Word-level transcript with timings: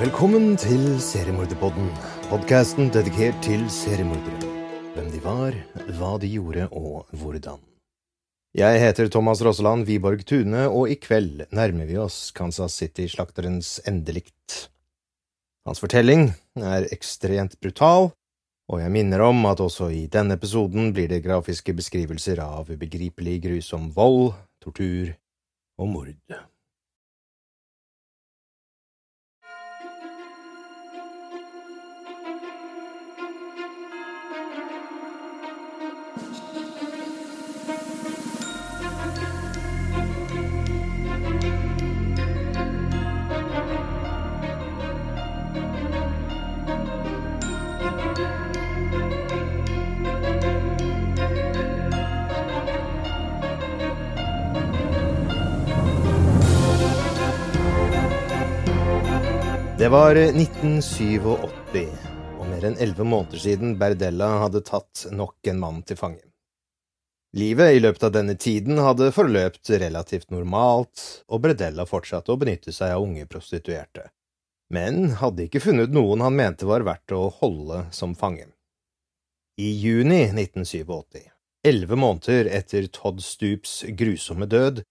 Velkommen 0.00 0.54
til 0.56 0.94
Seriemorderpodden, 1.04 1.90
podkasten 2.30 2.86
dedikert 2.88 3.36
til 3.44 3.66
seriemordere. 3.68 4.38
Hvem 4.94 5.10
de 5.12 5.18
var, 5.20 5.56
hva 5.98 6.14
de 6.22 6.30
gjorde 6.32 6.70
og 6.72 7.10
hvordan. 7.20 7.58
Jeg 8.56 8.80
heter 8.80 9.10
Thomas 9.12 9.42
Rosseland 9.44 9.84
Wiborg 9.84 10.22
Tune, 10.24 10.62
og 10.72 10.88
i 10.88 10.96
kveld 10.96 11.42
nærmer 11.52 11.84
vi 11.84 11.98
oss 12.00 12.30
Kansas 12.32 12.78
City-slakterens 12.80 13.74
endelikt. 13.84 14.70
Hans 15.68 15.84
fortelling 15.84 16.30
er 16.56 16.88
ekstremt 16.96 17.58
brutal, 17.60 18.14
og 18.72 18.80
jeg 18.80 18.94
minner 18.94 19.26
om 19.26 19.44
at 19.52 19.60
også 19.60 19.90
i 19.92 20.06
denne 20.08 20.38
episoden 20.40 20.94
blir 20.96 21.12
det 21.12 21.20
grafiske 21.28 21.76
beskrivelser 21.76 22.40
av 22.40 22.72
ubegripelig 22.72 23.36
grusom 23.50 23.92
vold, 23.92 24.32
tortur 24.64 25.12
og 25.76 25.92
mord. 25.92 26.16
Det 59.80 59.88
var 59.88 60.12
1987, 60.12 61.22
og 62.36 62.42
mer 62.50 62.64
enn 62.68 62.74
elleve 62.84 63.04
måneder 63.08 63.40
siden 63.40 63.78
Berdella 63.80 64.26
hadde 64.42 64.60
tatt 64.60 65.06
nok 65.08 65.48
en 65.48 65.62
mann 65.62 65.78
til 65.88 65.96
fange. 65.96 66.20
Livet 67.40 67.78
i 67.78 67.80
løpet 67.80 68.04
av 68.04 68.12
denne 68.12 68.34
tiden 68.36 68.76
hadde 68.76 69.08
forløpt 69.16 69.70
relativt 69.80 70.28
normalt, 70.36 71.06
og 71.32 71.40
Berdella 71.46 71.86
fortsatte 71.88 72.28
å 72.28 72.36
benytte 72.42 72.74
seg 72.76 72.92
av 72.92 73.06
unge 73.06 73.24
prostituerte, 73.24 74.10
men 74.68 75.14
hadde 75.22 75.46
ikke 75.48 75.64
funnet 75.64 75.96
noen 75.96 76.26
han 76.26 76.36
mente 76.36 76.68
var 76.68 76.84
verdt 76.84 77.16
å 77.16 77.30
holde 77.40 77.86
som 77.96 78.12
fange. 78.12 78.50
I 79.56 79.72
juni 79.80 80.26
1987, 80.26 81.24
elleve 81.72 81.96
måneder 81.96 82.52
etter 82.52 82.92
Todd 82.92 83.24
Stoops 83.24 83.86
grusomme 83.96 84.44
død, 84.44 84.84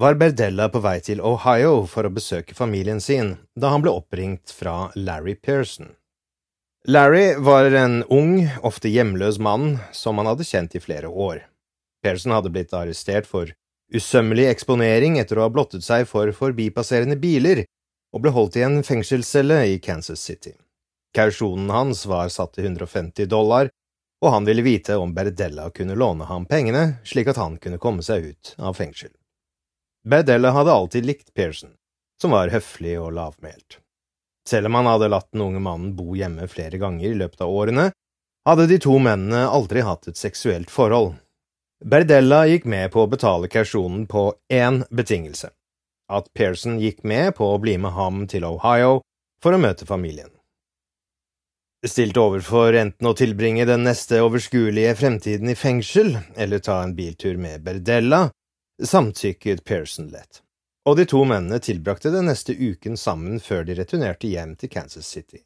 var 0.00 0.14
Berdella 0.14 0.68
på 0.72 0.80
vei 0.80 0.96
til 1.04 1.18
Ohio 1.20 1.82
for 1.84 2.08
å 2.08 2.10
besøke 2.16 2.54
familien 2.56 3.02
sin 3.04 3.34
da 3.52 3.68
han 3.74 3.82
ble 3.84 3.92
oppringt 3.92 4.48
fra 4.56 4.86
Larry 4.96 5.34
Pearson. 5.36 5.90
Larry 6.88 7.34
var 7.36 7.68
en 7.76 7.98
ung, 8.08 8.46
ofte 8.64 8.88
hjemløs 8.88 9.36
mann 9.36 9.74
som 9.92 10.16
han 10.16 10.30
hadde 10.30 10.46
kjent 10.48 10.78
i 10.78 10.80
flere 10.80 11.10
år. 11.12 11.42
Pearson 12.00 12.32
hadde 12.32 12.48
blitt 12.54 12.72
arrestert 12.72 13.28
for 13.28 13.52
usømmelig 13.92 14.48
eksponering 14.54 15.20
etter 15.20 15.36
å 15.36 15.44
ha 15.44 15.52
blottet 15.52 15.84
seg 15.84 16.08
for 16.08 16.32
forbipasserende 16.32 17.20
biler, 17.20 17.66
og 18.16 18.24
ble 18.24 18.32
holdt 18.32 18.56
i 18.56 18.64
en 18.64 18.80
fengselscelle 18.80 19.66
i 19.68 19.78
Kansas 19.84 20.24
City. 20.24 20.56
Kausjonen 21.12 21.68
hans 21.76 22.06
var 22.08 22.32
satt 22.32 22.56
til 22.56 22.72
150 22.72 23.28
dollar, 23.28 23.68
og 24.24 24.32
han 24.32 24.48
ville 24.48 24.64
vite 24.64 24.96
om 24.96 25.12
Berdella 25.12 25.68
kunne 25.76 25.92
låne 25.92 26.24
ham 26.32 26.48
pengene 26.48 27.02
slik 27.04 27.28
at 27.34 27.44
han 27.44 27.60
kunne 27.60 27.82
komme 27.82 28.00
seg 28.00 28.32
ut 28.32 28.56
av 28.56 28.80
fengsel. 28.80 29.12
Berdella 30.08 30.50
hadde 30.50 30.72
alltid 30.72 31.06
likt 31.06 31.34
Pearson, 31.34 31.74
som 32.20 32.32
var 32.32 32.48
høflig 32.48 32.96
og 33.00 33.12
lavmælt. 33.12 33.78
Selv 34.48 34.70
om 34.70 34.78
han 34.80 34.88
hadde 34.88 35.10
latt 35.12 35.28
den 35.32 35.44
unge 35.44 35.60
mannen 35.60 35.94
bo 35.96 36.14
hjemme 36.16 36.48
flere 36.48 36.80
ganger 36.80 37.10
i 37.10 37.18
løpet 37.20 37.44
av 37.44 37.52
årene, 37.52 37.90
hadde 38.48 38.66
de 38.70 38.78
to 38.80 38.96
mennene 38.98 39.44
aldri 39.48 39.84
hatt 39.84 40.08
et 40.08 40.16
seksuelt 40.16 40.72
forhold. 40.72 41.14
Berdella 41.84 42.46
gikk 42.48 42.66
med 42.68 42.90
på 42.92 43.04
å 43.04 43.10
betale 43.12 43.48
kausjonen 43.52 44.06
på 44.08 44.30
én 44.52 44.84
betingelse– 44.90 45.52
at 46.10 46.26
Pearson 46.34 46.80
gikk 46.82 47.04
med 47.06 47.36
på 47.38 47.46
å 47.52 47.60
bli 47.62 47.76
med 47.78 47.94
ham 47.94 48.24
til 48.26 48.44
Ohio 48.48 49.00
for 49.42 49.54
å 49.54 49.60
møte 49.62 49.86
familien. 49.86 50.32
Stilt 51.86 52.18
overfor 52.20 52.74
enten 52.76 53.06
å 53.08 53.14
tilbringe 53.16 53.64
den 53.68 53.86
neste 53.86 54.18
overskuelige 54.20 54.96
fremtiden 54.98 55.52
i 55.52 55.56
fengsel 55.56 56.16
eller 56.36 56.60
ta 56.60 56.82
en 56.82 56.96
biltur 56.98 57.38
med 57.40 57.62
Berdella, 57.64 58.26
samtykket 58.86 59.64
Pearson 59.64 60.08
lett, 60.08 60.42
og 60.88 60.96
de 60.96 61.06
to 61.08 61.22
mennene 61.24 61.60
tilbrakte 61.62 62.12
den 62.12 62.28
neste 62.30 62.54
uken 62.56 62.96
sammen 62.96 63.40
før 63.40 63.64
de 63.68 63.76
returnerte 63.78 64.30
hjem 64.30 64.56
til 64.60 64.72
Kansas 64.72 65.06
City. 65.06 65.42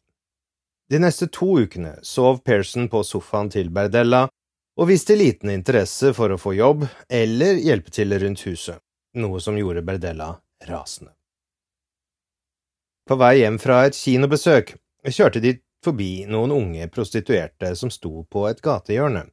De 0.90 1.00
neste 1.00 1.26
to 1.32 1.54
ukene 1.64 1.96
sov 2.02 2.42
Pearson 2.44 2.88
på 2.92 3.02
sofaen 3.06 3.50
til 3.50 3.70
Berdella 3.72 4.26
og 4.76 4.88
viste 4.90 5.16
liten 5.16 5.52
interesse 5.52 6.12
for 6.16 6.34
å 6.34 6.40
få 6.40 6.54
jobb 6.58 6.86
eller 7.08 7.60
hjelpe 7.62 7.94
til 7.94 8.14
rundt 8.20 8.44
huset, 8.48 8.80
noe 9.16 9.40
som 9.40 9.58
gjorde 9.58 9.84
Berdella 9.86 10.34
rasende. 10.68 11.14
På 13.08 13.16
vei 13.20 13.38
hjem 13.42 13.58
fra 13.60 13.84
et 13.86 13.96
kinobesøk 13.96 14.74
kjørte 15.12 15.42
de 15.44 15.58
forbi 15.84 16.24
noen 16.28 16.52
unge 16.54 16.88
prostituerte 16.92 17.74
som 17.76 17.92
sto 17.92 18.24
på 18.30 18.46
et 18.48 18.62
gatehjørne, 18.64 19.26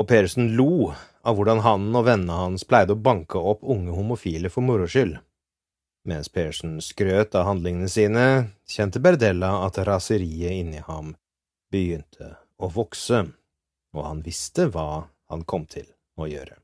og 0.00 0.08
Persen 0.08 0.54
lo 0.56 0.92
av 1.22 1.36
hvordan 1.38 1.62
han 1.64 1.90
og 1.94 2.06
vennene 2.08 2.38
hans 2.38 2.64
pleide 2.68 2.96
å 2.96 3.02
banke 3.02 3.38
opp 3.38 3.62
unge 3.62 3.94
homofile 3.94 4.50
for 4.50 4.64
moro 4.66 4.88
skyld. 4.90 5.18
Mens 6.08 6.28
Persen 6.34 6.80
skrøt 6.82 7.36
av 7.38 7.46
handlingene 7.46 7.88
sine, 7.90 8.24
kjente 8.66 8.98
Berdella 9.02 9.52
at 9.66 9.78
raseriet 9.86 10.58
inni 10.58 10.82
ham 10.82 11.12
begynte 11.70 12.34
å 12.58 12.70
vokse, 12.74 13.22
og 13.94 14.08
han 14.08 14.24
visste 14.26 14.66
hva 14.72 15.04
han 15.30 15.44
kom 15.46 15.68
til 15.70 15.86
å 16.18 16.26
gjøre. 16.26 16.58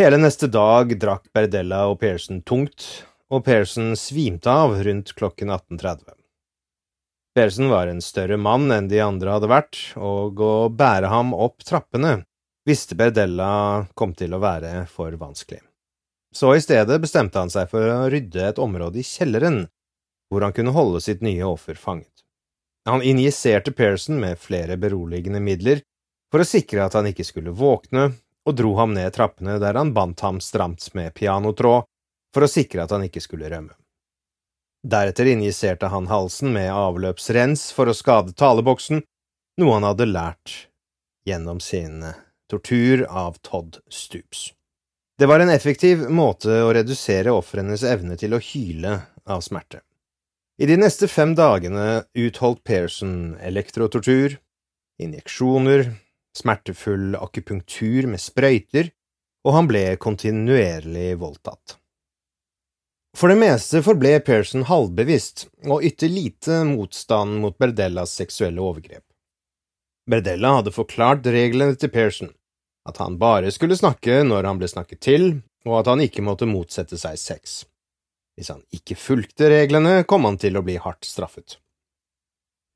Hele 0.00 0.16
neste 0.16 0.48
dag 0.48 0.94
drakk 1.02 1.28
Berdella 1.36 1.84
og 1.90 1.98
Persen 2.00 2.40
tungt, 2.46 3.04
og 3.28 3.44
Persen 3.44 3.92
svimte 3.98 4.50
av 4.50 4.78
rundt 4.86 5.12
klokken 5.18 5.52
18.30. 5.52 6.16
Persen 7.36 7.68
var 7.70 7.86
en 7.86 8.00
større 8.02 8.40
mann 8.40 8.72
enn 8.74 8.88
de 8.90 9.02
andre 9.04 9.36
hadde 9.36 9.50
vært, 9.52 9.82
og 10.00 10.40
å 10.40 10.54
bære 10.72 11.12
ham 11.12 11.36
opp 11.36 11.60
trappene 11.66 12.22
visste 12.68 12.96
Berdella 12.96 13.86
kom 13.94 14.14
til 14.14 14.34
å 14.34 14.42
være 14.42 14.86
for 14.90 15.12
vanskelig. 15.18 15.62
Så 16.34 16.54
i 16.54 16.62
stedet 16.62 17.00
bestemte 17.02 17.40
han 17.40 17.50
seg 17.50 17.70
for 17.72 17.82
å 17.82 18.08
rydde 18.12 18.44
et 18.52 18.60
område 18.62 19.00
i 19.00 19.06
kjelleren, 19.06 19.64
hvor 20.30 20.46
han 20.46 20.54
kunne 20.54 20.74
holde 20.76 21.00
sitt 21.02 21.24
nye 21.26 21.46
offer 21.46 21.74
fanget. 21.74 22.22
Han 22.88 23.02
injiserte 23.02 23.72
Pearson 23.72 24.20
med 24.20 24.38
flere 24.38 24.76
beroligende 24.80 25.40
midler 25.42 25.82
for 26.30 26.42
å 26.42 26.46
sikre 26.46 26.86
at 26.86 26.94
han 26.94 27.10
ikke 27.10 27.26
skulle 27.26 27.54
våkne, 27.56 28.12
og 28.46 28.56
dro 28.56 28.72
ham 28.78 28.94
ned 28.96 29.12
trappene 29.12 29.58
der 29.60 29.76
han 29.76 29.92
bandt 29.92 30.22
ham 30.24 30.38
stramt 30.40 30.86
med 30.94 31.12
pianotråd 31.14 31.84
for 32.34 32.46
å 32.46 32.50
sikre 32.50 32.86
at 32.86 32.94
han 32.94 33.04
ikke 33.04 33.22
skulle 33.22 33.50
rømme. 33.50 33.74
Deretter 34.86 35.28
injiserte 35.28 35.90
han 35.92 36.08
halsen 36.08 36.54
med 36.54 36.70
avløpsrens 36.72 37.68
for 37.76 37.90
å 37.90 37.96
skade 37.96 38.32
taleboksen, 38.32 39.02
noe 39.60 39.76
han 39.76 39.84
hadde 39.84 40.08
lært 40.08 40.54
gjennom 41.28 41.60
sin 41.60 42.06
tortur 42.50 43.04
av 43.06 43.38
Todd 43.46 43.78
Stoops. 43.88 44.50
Det 45.20 45.26
var 45.26 45.40
en 45.40 45.52
effektiv 45.52 46.06
måte 46.10 46.62
å 46.64 46.72
redusere 46.74 47.32
ofrenes 47.36 47.84
evne 47.84 48.16
til 48.20 48.34
å 48.34 48.42
hyle 48.42 48.94
av 49.28 49.42
smerte. 49.44 49.82
I 50.60 50.68
de 50.68 50.76
neste 50.80 51.08
fem 51.08 51.34
dagene 51.36 52.02
utholdt 52.16 52.62
Pearson 52.64 53.36
elektrotortur, 53.40 54.38
injeksjoner, 55.00 55.92
smertefull 56.36 57.14
akupunktur 57.16 58.08
med 58.10 58.20
sprøyter, 58.20 58.90
og 59.44 59.56
han 59.56 59.68
ble 59.70 59.84
kontinuerlig 60.00 61.14
voldtatt. 61.20 61.76
For 63.16 63.32
det 63.32 63.40
meste 63.40 63.80
forble 63.82 64.18
Pearson 64.24 64.66
halvbevisst 64.68 65.48
og 65.66 65.84
ytte 65.86 66.08
lite 66.08 66.60
motstand 66.68 67.40
mot 67.42 67.56
Berdellas 67.58 68.12
seksuelle 68.20 68.62
overgrep. 68.62 69.04
Berdella 70.10 70.56
hadde 70.58 70.74
forklart 70.74 71.26
reglene 71.28 71.76
til 71.78 71.90
Pearson, 71.92 72.30
at 72.90 73.00
han 73.00 73.16
bare 73.20 73.52
skulle 73.54 73.78
snakke 73.78 74.20
når 74.26 74.50
han 74.50 74.60
ble 74.60 74.68
snakket 74.70 75.00
til, 75.06 75.26
og 75.68 75.80
at 75.80 75.90
han 75.92 76.04
ikke 76.04 76.24
måtte 76.26 76.48
motsette 76.50 76.98
seg 77.00 77.18
sex. 77.20 77.62
Hvis 78.36 78.52
han 78.52 78.62
ikke 78.74 78.96
fulgte 78.96 79.50
reglene, 79.52 80.02
kom 80.08 80.26
han 80.28 80.38
til 80.40 80.56
å 80.56 80.64
bli 80.64 80.78
hardt 80.80 81.06
straffet. 81.08 81.58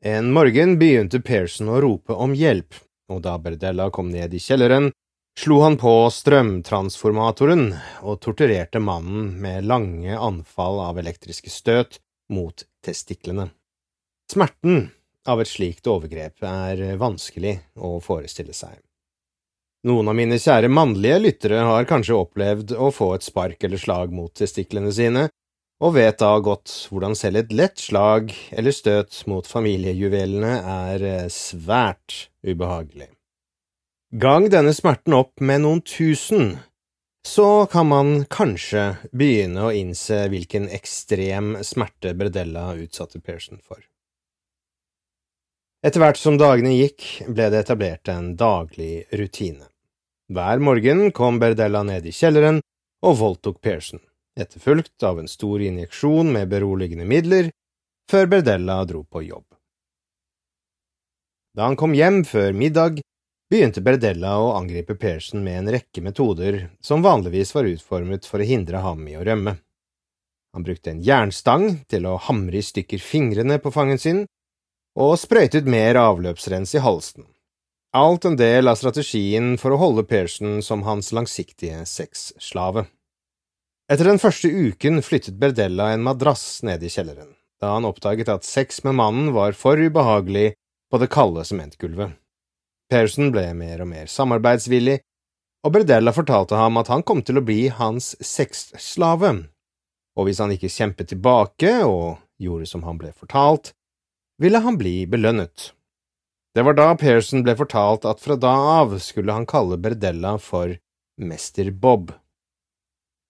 En 0.04 0.32
morgen 0.36 0.76
begynte 0.76 1.22
Pearson 1.24 1.70
å 1.72 1.80
rope 1.80 2.12
om 2.12 2.34
hjelp, 2.36 2.76
og 3.08 3.22
da 3.24 3.38
Berdella 3.40 3.88
kom 3.94 4.10
ned 4.12 4.34
i 4.36 4.40
kjelleren, 4.42 4.90
slo 5.40 5.62
han 5.64 5.78
på 5.80 5.92
strømtransformatoren 6.12 7.70
og 8.04 8.20
torturerte 8.22 8.82
mannen 8.84 9.32
med 9.40 9.64
lange 9.64 10.18
anfall 10.18 10.82
av 10.84 11.00
elektriske 11.00 11.50
støt 11.50 11.98
mot 12.28 12.66
testiklene. 12.84 13.48
Smerten 14.30 14.90
av 15.28 15.40
et 15.40 15.48
slikt 15.48 15.88
overgrep 15.88 16.44
er 16.44 16.84
vanskelig 17.00 17.56
å 17.80 17.96
forestille 18.04 18.52
seg. 18.56 18.76
Noen 19.84 20.08
av 20.08 20.16
mine 20.16 20.38
kjære 20.40 20.70
mannlige 20.72 21.18
lyttere 21.20 21.64
har 21.68 21.84
kanskje 21.84 22.16
opplevd 22.16 22.70
å 22.72 22.88
få 22.94 23.10
et 23.18 23.26
spark 23.26 23.66
eller 23.66 23.80
slag 23.80 24.14
mot 24.16 24.32
testiklene 24.32 24.92
sine, 24.96 25.26
og 25.84 25.96
vet 25.98 26.16
da 26.22 26.30
godt 26.40 26.72
hvordan 26.88 27.16
selv 27.18 27.42
et 27.42 27.52
lett 27.52 27.82
slag 27.82 28.30
eller 28.56 28.72
støt 28.72 29.18
mot 29.28 29.44
familiejuvelene 29.44 30.54
er 30.74 31.04
svært 31.28 32.30
ubehagelig. 32.40 33.10
Gang 34.16 34.48
denne 34.48 34.72
smerten 34.72 35.18
opp 35.18 35.42
med 35.44 35.64
noen 35.66 35.82
tusen, 35.84 36.54
så 37.26 37.66
kan 37.68 37.90
man 37.90 38.14
kanskje 38.32 38.86
begynne 39.12 39.66
å 39.66 39.74
innse 39.74 40.22
hvilken 40.32 40.70
ekstrem 40.72 41.58
smerte 41.60 42.14
Bredella 42.16 42.70
utsatte 42.78 43.20
Pearson 43.20 43.60
for. 43.60 43.84
Etter 45.84 46.00
hvert 46.00 46.16
som 46.16 46.40
dagene 46.40 46.72
gikk, 46.72 47.04
ble 47.28 47.50
det 47.52 47.66
etablert 47.66 48.08
en 48.08 48.32
daglig 48.40 49.04
rutine. 49.12 49.68
Hver 50.32 50.58
morgen 50.58 51.10
kom 51.12 51.38
Berdella 51.38 51.82
ned 51.84 52.06
i 52.08 52.12
kjelleren 52.12 52.62
og 53.04 53.16
voldtok 53.20 53.58
Pearson, 53.60 54.00
etterfulgt 54.40 55.04
av 55.04 55.18
en 55.20 55.28
stor 55.28 55.60
injeksjon 55.60 56.30
med 56.32 56.48
beroligende 56.48 57.04
midler, 57.04 57.50
før 58.08 58.30
Berdella 58.32 58.78
dro 58.88 59.02
på 59.04 59.20
jobb. 59.26 59.44
Da 61.54 61.68
han 61.68 61.76
kom 61.76 61.92
hjem 61.92 62.22
før 62.24 62.56
middag, 62.56 63.02
begynte 63.52 63.84
Berdella 63.84 64.38
å 64.40 64.54
angripe 64.56 64.96
Pearson 64.96 65.44
med 65.44 65.58
en 65.58 65.70
rekke 65.76 66.00
metoder 66.00 66.58
som 66.80 67.04
vanligvis 67.04 67.52
var 67.52 67.68
utformet 67.68 68.24
for 68.24 68.40
å 68.40 68.48
hindre 68.48 68.80
ham 68.80 69.04
i 69.04 69.18
å 69.20 69.26
rømme. 69.28 69.58
Han 70.56 70.64
brukte 70.64 70.94
en 70.94 71.04
jernstang 71.04 71.84
til 71.84 72.08
å 72.08 72.16
hamre 72.16 72.62
i 72.62 72.64
stykker 72.64 73.02
fingrene 73.02 73.60
på 73.60 73.74
fangen 73.76 74.00
sin, 74.00 74.24
og 74.96 75.18
sprøytet 75.20 75.68
mer 75.68 76.00
avløpsrens 76.00 76.72
i 76.78 76.80
halsen 76.80 77.28
alt 77.94 78.24
en 78.24 78.36
del 78.36 78.66
av 78.68 78.74
strategien 78.74 79.54
for 79.60 79.74
å 79.74 79.78
holde 79.78 80.02
Pearson 80.10 80.58
som 80.66 80.82
hans 80.82 81.12
langsiktige 81.14 81.84
sexslave. 81.86 82.88
Etter 83.86 84.08
den 84.08 84.18
første 84.18 84.48
uken 84.50 84.98
flyttet 85.04 85.38
Berdella 85.38 85.92
en 85.94 86.02
madrass 86.02 86.64
ned 86.66 86.82
i 86.82 86.90
kjelleren, 86.90 87.36
da 87.62 87.76
han 87.76 87.86
oppdaget 87.86 88.32
at 88.32 88.48
sex 88.48 88.82
med 88.82 88.96
mannen 88.98 89.30
var 89.36 89.54
for 89.54 89.78
ubehagelig 89.78 90.56
på 90.90 90.98
det 90.98 91.10
kalde 91.14 91.44
sementgulvet. 91.46 92.16
Pearson 92.90 93.30
ble 93.34 93.46
mer 93.54 93.84
og 93.84 93.90
mer 93.92 94.10
samarbeidsvillig, 94.10 94.98
og 95.64 95.76
Berdella 95.76 96.12
fortalte 96.16 96.58
ham 96.58 96.82
at 96.82 96.90
han 96.90 97.06
kom 97.06 97.22
til 97.22 97.38
å 97.38 97.44
bli 97.46 97.68
hans 97.78 98.12
sexslave, 98.18 99.36
og 100.18 100.26
hvis 100.26 100.42
han 100.42 100.52
ikke 100.56 100.72
kjempet 100.72 101.12
tilbake 101.14 101.76
og 101.86 102.18
gjorde 102.42 102.66
som 102.68 102.82
han 102.88 102.98
ble 102.98 103.14
fortalt, 103.14 103.70
ville 104.42 104.58
han 104.66 104.82
bli 104.82 105.04
belønnet. 105.06 105.70
Det 106.54 106.62
var 106.62 106.76
da 106.78 106.92
Pearson 106.94 107.42
ble 107.42 107.56
fortalt 107.58 108.04
at 108.06 108.20
fra 108.22 108.36
da 108.38 108.52
av 108.78 108.92
skulle 109.02 109.34
han 109.34 109.46
kalle 109.46 109.74
Berdella 109.82 110.36
for 110.38 110.76
Mester 111.18 111.70
Bob. 111.70 112.12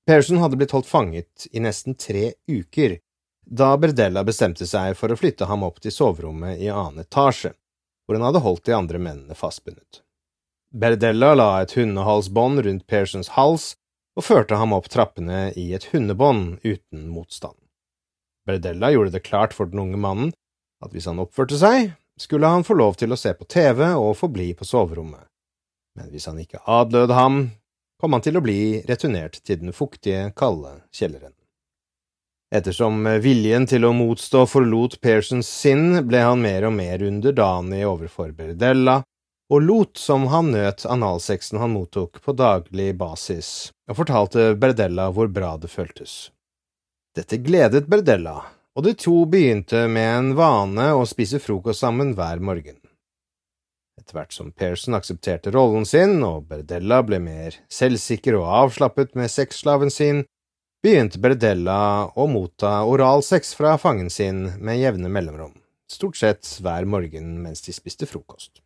Pearson 0.05 0.43
hadde 0.43 0.59
blitt 0.61 0.75
holdt 0.77 0.91
fanget 0.91 1.47
i 1.53 1.63
nesten 1.65 1.97
tre 1.97 2.35
uker 2.45 2.99
da 3.45 3.71
Berdella 3.81 4.27
bestemte 4.29 4.69
seg 4.69 4.93
for 5.01 5.13
å 5.13 5.17
flytte 5.17 5.49
ham 5.49 5.65
opp 5.65 5.81
til 5.81 5.93
soverommet 5.93 6.61
i 6.61 6.69
annen 6.69 7.01
etasje, 7.07 7.55
hvor 8.05 8.19
han 8.19 8.27
hadde 8.29 8.45
holdt 8.45 8.67
de 8.69 8.77
andre 8.77 9.01
mennene 9.01 9.37
fastbundet. 9.39 10.03
Berdella 10.77 11.33
la 11.33 11.49
et 11.63 11.73
hundehalsbånd 11.79 12.61
rundt 12.67 12.87
Pearsons 12.91 13.33
hals 13.39 13.73
og 14.19 14.29
førte 14.29 14.61
ham 14.61 14.77
opp 14.77 14.93
trappene 14.93 15.47
i 15.57 15.71
et 15.73 15.89
hundebånd 15.95 16.59
uten 16.61 17.09
motstand. 17.09 17.57
Berdella 18.45 18.93
gjorde 18.93 19.17
det 19.17 19.25
klart 19.25 19.57
for 19.57 19.71
den 19.71 19.81
unge 19.81 19.97
mannen 19.97 20.35
at 20.85 20.93
hvis 20.93 21.09
han 21.09 21.23
oppførte 21.25 21.57
seg, 21.57 21.95
skulle 22.21 22.47
han 22.47 22.65
få 22.65 22.75
lov 22.79 22.99
til 23.01 23.13
å 23.13 23.19
se 23.19 23.35
på 23.35 23.45
TV 23.45 23.87
og 23.95 24.17
forbli 24.19 24.53
på 24.55 24.67
soverommet, 24.69 25.27
men 25.99 26.11
hvis 26.11 26.27
han 26.31 26.41
ikke 26.43 26.63
adlød 26.67 27.15
ham, 27.15 27.39
kom 28.01 28.15
han 28.15 28.25
til 28.25 28.39
å 28.39 28.45
bli 28.45 28.83
returnert 28.89 29.41
til 29.47 29.63
den 29.63 29.75
fuktige, 29.75 30.31
kalde 30.37 30.81
kjelleren. 30.95 31.35
Ettersom 32.55 33.03
viljen 33.25 33.67
til 33.67 33.87
å 33.87 33.95
motstå 33.97 34.45
forlot 34.47 35.01
Pearsons 35.03 35.49
sinn, 35.49 36.05
ble 36.07 36.21
han 36.23 36.43
mer 36.45 36.69
og 36.69 36.77
mer 36.77 37.03
underdanig 37.03 37.83
overfor 37.89 38.31
Berdella, 38.37 39.01
og 39.53 39.63
lot 39.63 39.99
som 40.01 40.29
han 40.33 40.53
nøt 40.55 40.87
analsexen 40.89 41.59
han 41.61 41.75
mottok 41.75 42.21
på 42.23 42.35
daglig 42.39 42.93
basis, 43.01 43.73
og 43.91 43.99
fortalte 43.99 44.53
Berdella 44.61 45.11
hvor 45.13 45.29
bra 45.33 45.57
det 45.61 45.73
føltes. 45.73 46.31
Dette 47.15 47.39
gledet 47.43 47.89
Berdella, 47.91 48.41
og 48.75 48.87
de 48.87 48.95
to 48.99 49.23
begynte 49.31 49.87
med 49.89 50.11
en 50.19 50.33
vane 50.39 50.89
å 50.97 51.05
spise 51.07 51.39
frokost 51.43 51.85
sammen 51.85 52.13
hver 52.19 52.43
morgen. 52.43 52.81
Etter 54.01 54.19
hvert 54.19 54.35
som 54.35 54.51
Pearson 54.51 54.97
aksepterte 54.99 55.53
rollen 55.55 55.87
sin 55.87 56.19
og 56.27 56.49
Berdella 56.51 56.99
ble 57.07 57.21
mer 57.23 57.55
selvsikker 57.73 58.37
og 58.41 58.51
avslappet 58.65 59.15
med 59.19 59.31
sexslaven 59.31 59.93
sin, 59.95 60.25
begynte 60.85 61.23
Berdella 61.23 62.11
å 62.13 62.27
motta 62.29 62.83
oralsex 62.91 63.55
fra 63.57 63.79
fangen 63.81 64.11
sin 64.11 64.51
med 64.59 64.83
jevne 64.83 65.09
mellomrom, 65.09 65.55
stort 65.89 66.19
sett 66.21 66.51
hver 66.61 66.85
morgen 66.85 67.39
mens 67.47 67.65
de 67.65 67.73
spiste 67.73 68.11
frokost. 68.11 68.61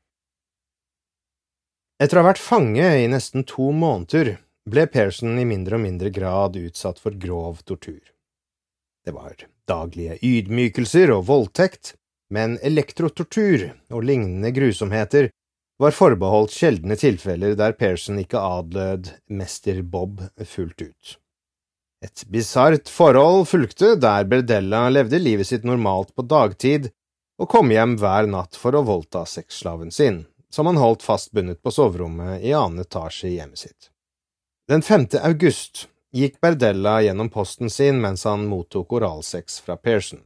Etter 2.03 2.19
å 2.19 2.25
ha 2.25 2.31
vært 2.31 2.43
fange 2.43 2.89
i 3.03 3.07
nesten 3.11 3.45
to 3.47 3.69
måneder 3.75 4.37
ble 4.69 4.87
Pearson 4.91 5.39
i 5.39 5.47
mindre 5.49 5.77
og 5.79 5.85
mindre 5.85 6.11
grad 6.15 6.57
utsatt 6.59 7.01
for 7.03 7.15
grov 7.19 7.63
tortur. 7.67 8.03
Det 9.05 9.15
var 9.15 9.35
daglige 9.69 10.19
ydmykelser 10.25 11.13
og 11.15 11.27
voldtekt, 11.29 11.95
men 12.35 12.59
elektrotortur 12.65 13.71
og 13.93 14.05
lignende 14.05 14.53
grusomheter 14.53 15.31
var 15.79 15.95
forbeholdt 15.95 16.53
sjeldne 16.53 16.97
tilfeller 16.99 17.55
der 17.59 17.77
Pearson 17.79 18.19
ikke 18.21 18.41
adlød 18.43 19.13
mester 19.31 19.81
Bob 19.83 20.21
fullt 20.45 20.83
ut. 20.83 21.19
Et 22.05 22.25
bisart 22.31 22.91
forhold 22.91 23.47
fulgte 23.51 23.95
der 23.99 24.27
Berdella 24.31 24.87
levde 24.91 25.19
livet 25.19 25.49
sitt 25.49 25.65
normalt 25.67 26.13
på 26.15 26.23
dagtid 26.31 26.91
og 27.39 27.51
kom 27.51 27.71
hjem 27.75 27.97
hver 27.99 28.27
natt 28.31 28.59
for 28.59 28.75
å 28.75 28.85
voldta 28.87 29.25
sexslaven 29.27 29.91
sin, 29.95 30.25
som 30.51 30.67
han 30.71 30.79
holdt 30.79 31.07
fast 31.07 31.33
bundet 31.35 31.63
på 31.63 31.73
soverommet 31.75 32.43
i 32.43 32.55
annen 32.55 32.83
etasje 32.83 33.31
i 33.31 33.37
hjemmet 33.39 33.63
sitt. 33.67 33.91
Den 34.69 34.83
5. 34.83 35.09
august 35.23 35.87
gikk 36.15 36.41
Berdella 36.41 37.01
gjennom 37.05 37.29
posten 37.31 37.71
sin 37.71 38.01
mens 38.01 38.25
han 38.25 38.47
mottok 38.49 38.93
oralsex 38.93 39.61
fra 39.61 39.77
Pearson. 39.77 40.23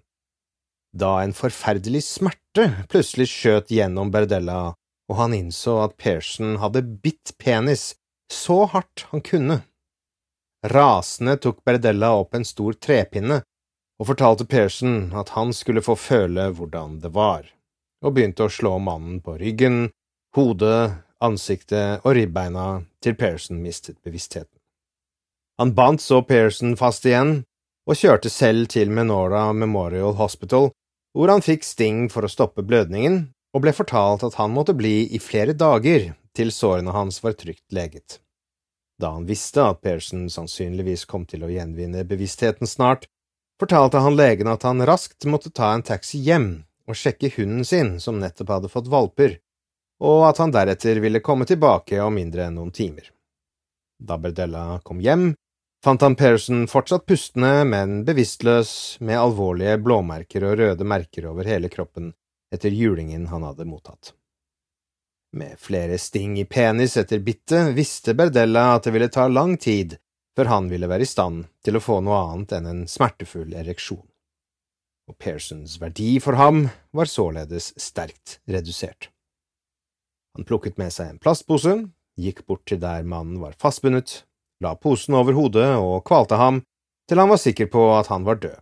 Da 0.92 1.22
en 1.22 1.32
forferdelig 1.32 2.04
smerte 2.04 2.68
plutselig 2.92 3.30
skjøt 3.32 3.72
gjennom 3.72 4.12
Berdella, 4.12 4.74
og 5.08 5.18
han 5.18 5.34
innså 5.34 5.78
at 5.82 5.96
Pearson 5.96 6.58
hadde 6.62 6.84
bitt 6.84 7.34
penis 7.40 7.94
så 8.32 8.64
hardt 8.72 9.06
han 9.10 9.24
kunne. 9.24 9.62
Rasende 10.72 11.36
tok 11.42 11.64
Berdella 11.64 12.12
opp 12.20 12.36
en 12.36 12.46
stor 12.46 12.76
trepinne 12.78 13.42
og 13.98 14.08
fortalte 14.08 14.46
Pearson 14.46 15.10
at 15.18 15.34
han 15.36 15.52
skulle 15.56 15.82
få 15.84 15.96
føle 15.98 16.48
hvordan 16.54 17.00
det 17.02 17.12
var, 17.16 17.48
og 18.04 18.14
begynte 18.14 18.46
å 18.46 18.52
slå 18.52 18.76
mannen 18.78 19.20
på 19.24 19.36
ryggen, 19.40 19.90
hodet, 20.36 21.02
ansiktet 21.22 22.02
og 22.06 22.16
ribbeina 22.18 22.82
til 23.02 23.18
Pearson 23.18 23.60
mistet 23.62 23.98
bevisstheten. 24.02 24.61
Han 25.62 25.74
bandt 25.74 26.00
så 26.00 26.22
Pearson 26.22 26.72
fast 26.74 27.04
igjen 27.06 27.44
og 27.86 27.94
kjørte 27.94 28.26
selv 28.34 28.66
til 28.72 28.88
Menora 28.90 29.44
Memorial 29.54 30.16
Hospital, 30.18 30.72
hvor 31.14 31.30
han 31.30 31.44
fikk 31.46 31.62
sting 31.62 32.08
for 32.10 32.26
å 32.26 32.30
stoppe 32.32 32.64
blødningen, 32.66 33.28
og 33.54 33.62
ble 33.62 33.70
fortalt 33.76 34.24
at 34.26 34.40
han 34.40 34.50
måtte 34.50 34.74
bli 34.74 35.04
i 35.14 35.20
flere 35.22 35.54
dager 35.54 36.08
til 36.34 36.50
sårene 36.50 36.90
hans 36.96 37.20
var 37.22 37.36
trygt 37.38 37.62
leget. 37.70 38.16
Da 38.98 39.12
han 39.14 39.28
visste 39.28 39.62
at 39.62 39.78
Pearson 39.86 40.24
sannsynligvis 40.34 41.04
kom 41.06 41.28
til 41.30 41.46
å 41.46 41.52
gjenvinne 41.52 42.02
bevisstheten 42.10 42.66
snart, 42.66 43.06
fortalte 43.62 44.02
han 44.02 44.18
legen 44.18 44.50
at 44.50 44.66
han 44.66 44.82
raskt 44.82 45.28
måtte 45.30 45.54
ta 45.54 45.70
en 45.76 45.86
taxi 45.86 46.24
hjem 46.26 46.48
og 46.90 46.98
sjekke 46.98 47.30
hunden 47.36 47.62
sin, 47.62 48.00
som 48.02 48.18
nettopp 48.18 48.50
hadde 48.56 48.72
fått 48.72 48.90
valper, 48.90 49.38
og 50.02 50.26
at 50.26 50.42
han 50.42 50.50
deretter 50.58 50.98
ville 51.06 51.22
komme 51.22 51.46
tilbake 51.46 52.02
om 52.02 52.18
mindre 52.18 52.48
enn 52.48 52.58
noen 52.58 52.74
timer. 52.74 53.12
Da 54.02 54.18
Berdella 54.18 54.80
kom 54.82 54.98
hjem, 54.98 55.36
fant 55.84 56.02
han 56.02 56.16
Pearson 56.16 56.66
fortsatt 56.70 57.06
pustende, 57.06 57.64
men 57.64 58.02
bevisstløs, 58.06 59.00
med 59.00 59.18
alvorlige 59.18 59.78
blåmerker 59.82 60.46
og 60.46 60.58
røde 60.60 60.86
merker 60.86 61.26
over 61.30 61.48
hele 61.48 61.70
kroppen 61.72 62.12
etter 62.52 62.74
julingen 62.74 63.26
han 63.32 63.46
hadde 63.46 63.66
mottatt. 63.66 64.12
Med 65.32 65.56
flere 65.58 65.96
sting 65.98 66.36
i 66.38 66.44
penis 66.44 66.98
etter 67.00 67.22
bittet 67.24 67.72
visste 67.72 68.12
Berdella 68.14 68.74
at 68.74 68.84
det 68.84 68.92
ville 68.92 69.08
ta 69.08 69.24
lang 69.32 69.56
tid 69.56 69.96
før 70.36 70.50
han 70.50 70.68
ville 70.68 70.88
være 70.88 71.06
i 71.06 71.08
stand 71.08 71.46
til 71.64 71.76
å 71.76 71.84
få 71.84 72.00
noe 72.04 72.18
annet 72.26 72.52
enn 72.58 72.68
en 72.68 72.82
smertefull 72.88 73.54
ereksjon. 73.56 74.04
Og 75.08 75.16
Pearsons 75.18 75.78
verdi 75.80 76.18
for 76.22 76.38
ham 76.38 76.66
var 76.94 77.10
således 77.10 77.72
sterkt 77.80 78.38
redusert. 78.48 79.08
Han 80.36 80.46
plukket 80.48 80.78
med 80.80 80.92
seg 80.92 81.10
en 81.10 81.20
plastpose, 81.20 81.74
gikk 82.16 82.44
bort 82.48 82.64
til 82.68 82.80
der 82.80 83.04
mannen 83.04 83.40
var 83.42 83.56
fastbundet, 83.60 84.22
la 84.62 84.74
posen 84.78 85.16
over 85.18 85.36
hodet 85.36 85.68
og 85.76 86.04
kvalte 86.08 86.38
ham 86.40 86.62
til 87.10 87.18
han 87.18 87.32
var 87.32 87.40
sikker 87.42 87.68
på 87.72 87.86
at 87.96 88.08
han 88.12 88.24
var 88.24 88.38
død. 88.40 88.58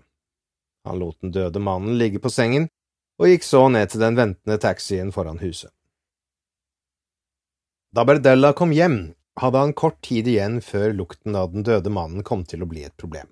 Han 0.88 0.99
lot 0.99 1.21
den 1.21 1.33
døde 1.35 1.61
mannen 1.61 1.99
ligge 2.00 2.23
på 2.23 2.33
sengen 2.33 2.71
og 3.21 3.28
gikk 3.28 3.45
så 3.45 3.66
ned 3.69 3.92
til 3.92 4.00
den 4.00 4.16
ventende 4.16 4.57
taxien 4.59 5.12
foran 5.12 5.42
huset. 5.42 5.71
Da 7.92 8.07
Berdella 8.07 8.52
kom 8.57 8.73
hjem, 8.73 9.12
hadde 9.40 9.61
han 9.61 9.75
kort 9.76 9.99
tid 10.07 10.28
igjen 10.30 10.61
før 10.64 10.95
lukten 10.95 11.37
av 11.37 11.50
den 11.52 11.66
døde 11.66 11.90
mannen 11.92 12.25
kom 12.26 12.47
til 12.49 12.62
å 12.62 12.69
bli 12.71 12.85
et 12.87 12.97
problem. 12.97 13.28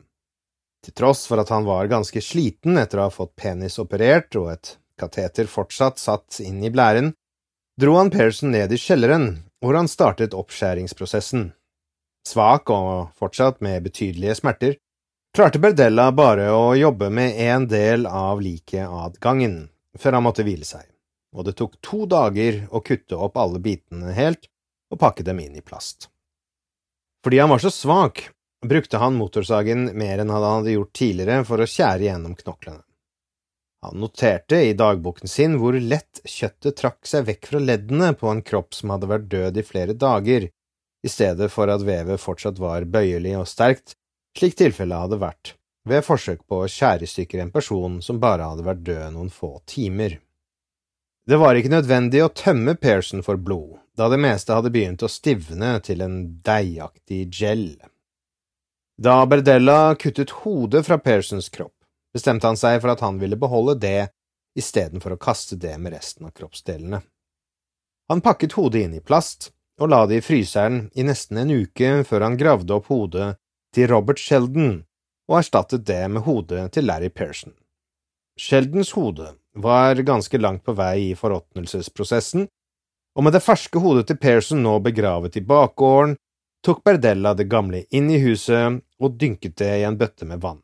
Til 0.84 0.94
tross 0.98 1.24
for 1.30 1.40
at 1.40 1.50
han 1.54 1.66
var 1.66 1.90
ganske 1.90 2.20
sliten 2.22 2.78
etter 2.78 3.00
å 3.00 3.08
ha 3.08 3.14
fått 3.14 3.36
penis 3.38 3.78
operert 3.82 4.34
og 4.38 4.52
et 4.52 4.76
kateter 4.98 5.48
fortsatt 5.50 5.98
satt 6.02 6.40
inn 6.42 6.60
i 6.66 6.72
blæren, 6.74 7.12
dro 7.78 7.94
han 7.98 8.10
Pearson 8.10 8.50
ned 8.54 8.74
i 8.74 8.80
kjelleren, 8.82 9.28
hvor 9.62 9.78
han 9.78 9.90
startet 9.90 10.36
oppskjæringsprosessen. 10.38 11.52
Svak 12.28 12.70
og 12.74 13.14
fortsatt 13.16 13.62
med 13.64 13.86
betydelige 13.86 14.36
smerter, 14.42 14.76
klarte 15.36 15.60
Berdella 15.62 16.10
bare 16.12 16.50
å 16.52 16.74
jobbe 16.76 17.08
med 17.14 17.38
en 17.48 17.66
del 17.70 18.06
av 18.06 18.42
liket 18.44 18.84
ad 18.84 19.16
gangen, 19.24 19.68
før 19.96 20.18
han 20.18 20.26
måtte 20.26 20.44
hvile 20.44 20.68
seg, 20.68 20.84
og 21.32 21.48
det 21.48 21.56
tok 21.60 21.78
to 21.84 22.04
dager 22.10 22.66
å 22.68 22.82
kutte 22.84 23.16
opp 23.16 23.38
alle 23.40 23.62
bitene 23.64 24.12
helt 24.16 24.50
og 24.92 25.00
pakke 25.00 25.24
dem 25.24 25.40
inn 25.40 25.56
i 25.56 25.64
plast. 25.64 26.10
Fordi 27.24 27.40
han 27.40 27.50
var 27.50 27.62
så 27.64 27.72
svak, 27.72 28.28
brukte 28.66 29.00
han 29.00 29.16
motorsagen 29.18 29.90
mer 29.98 30.20
enn 30.22 30.30
han 30.32 30.44
hadde 30.44 30.76
gjort 30.76 30.94
tidligere 30.96 31.44
for 31.48 31.62
å 31.62 31.68
skjære 31.68 32.08
gjennom 32.08 32.36
knoklene. 32.38 32.84
Han 33.86 34.00
noterte 34.02 34.58
i 34.66 34.74
dagboken 34.74 35.30
sin 35.30 35.54
hvor 35.60 35.76
lett 35.78 36.18
kjøttet 36.26 36.80
trakk 36.80 37.06
seg 37.06 37.28
vekk 37.28 37.50
fra 37.52 37.60
leddene 37.62 38.10
på 38.18 38.30
en 38.30 38.42
kropp 38.42 38.74
som 38.74 38.90
hadde 38.90 39.10
vært 39.10 39.28
død 39.30 39.60
i 39.60 39.66
flere 39.66 39.94
dager, 39.94 40.48
i 41.04 41.08
stedet 41.08 41.50
for 41.52 41.70
at 41.70 41.84
vevet 41.86 42.20
fortsatt 42.20 42.58
var 42.58 42.86
bøyelig 42.88 43.36
og 43.38 43.48
sterkt, 43.48 43.94
slik 44.38 44.56
tilfellet 44.58 45.06
hadde 45.06 45.20
vært 45.22 45.54
ved 45.88 46.04
forsøk 46.04 46.42
på 46.48 46.62
å 46.62 46.70
skjære 46.70 47.06
i 47.06 47.10
stykker 47.10 47.42
en 47.42 47.52
person 47.54 48.00
som 48.04 48.20
bare 48.20 48.48
hadde 48.50 48.66
vært 48.66 48.84
død 48.86 49.14
noen 49.14 49.30
få 49.32 49.56
timer. 49.66 50.18
Det 51.28 51.36
var 51.36 51.58
ikke 51.58 51.72
nødvendig 51.72 52.22
å 52.24 52.32
tømme 52.32 52.74
Pearson 52.80 53.22
for 53.24 53.40
blod, 53.40 53.78
da 53.96 54.08
det 54.08 54.20
meste 54.20 54.54
hadde 54.56 54.72
begynt 54.72 55.04
å 55.04 55.10
stivne 55.12 55.74
til 55.84 56.00
en 56.04 56.18
deigaktig 56.44 57.26
gel. 57.28 57.66
Da 58.98 59.20
Berdella 59.28 59.94
kuttet 60.00 60.32
hodet 60.42 60.84
fra 60.86 60.98
Pearsons 60.98 61.50
kropp, 61.54 61.74
bestemte 62.14 62.48
han 62.48 62.56
seg 62.58 62.80
for 62.80 62.94
at 62.94 63.04
han 63.04 63.20
ville 63.20 63.38
beholde 63.38 63.76
det 63.78 64.08
istedenfor 64.58 65.14
å 65.14 65.20
kaste 65.20 65.58
det 65.60 65.76
med 65.78 65.94
resten 65.94 66.26
av 66.26 66.34
kroppsdelene. 66.34 67.02
Han 68.08 68.24
pakket 68.24 68.56
hodet 68.56 68.86
inn 68.86 68.96
i 68.96 69.04
plast 69.04 69.52
og 69.78 69.90
la 69.92 70.04
det 70.10 70.20
i 70.20 70.24
fryseren 70.24 70.88
i 70.98 71.04
nesten 71.06 71.38
en 71.42 71.54
uke 71.54 72.02
før 72.08 72.26
han 72.26 72.38
gravde 72.40 72.74
opp 72.74 72.90
hodet 72.92 73.36
til 73.74 73.90
Robert 73.92 74.20
Sheldon 74.20 74.82
og 75.28 75.40
erstattet 75.40 75.86
det 75.86 76.02
med 76.10 76.24
hodet 76.26 76.66
til 76.74 76.88
Larry 76.88 77.10
Pearson. 77.10 77.52
Sheldons 78.38 78.92
hode 78.96 79.34
var 79.54 79.98
ganske 80.06 80.38
langt 80.38 80.64
på 80.64 80.74
vei 80.78 81.10
i 81.10 81.18
forråtnelsesprosessen, 81.18 82.46
og 83.18 83.24
med 83.26 83.34
det 83.34 83.42
ferske 83.42 83.82
hodet 83.82 84.06
til 84.08 84.18
Pearson 84.22 84.62
nå 84.62 84.76
begravet 84.84 85.36
i 85.36 85.42
bakgården, 85.42 86.14
tok 86.64 86.84
Berdella 86.86 87.34
det 87.34 87.48
gamle 87.50 87.84
inn 87.94 88.10
i 88.10 88.20
huset 88.22 88.80
og 88.98 89.18
dynket 89.18 89.58
det 89.58 89.72
i 89.80 89.84
en 89.86 89.98
bøtte 89.98 90.26
med 90.26 90.40
vann. 90.42 90.62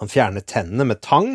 Han 0.00 0.08
fjernet 0.08 0.48
tennene 0.48 0.86
med 0.88 1.00
tang 1.04 1.34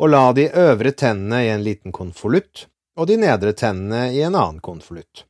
og 0.00 0.12
la 0.12 0.30
de 0.36 0.48
øvre 0.48 0.92
tennene 0.92 1.42
i 1.46 1.50
en 1.52 1.64
liten 1.64 1.92
konvolutt 1.92 2.66
og 3.00 3.08
de 3.08 3.16
nedre 3.20 3.54
tennene 3.56 4.10
i 4.12 4.20
en 4.20 4.36
annen 4.36 4.60
konvolutt. 4.60 5.24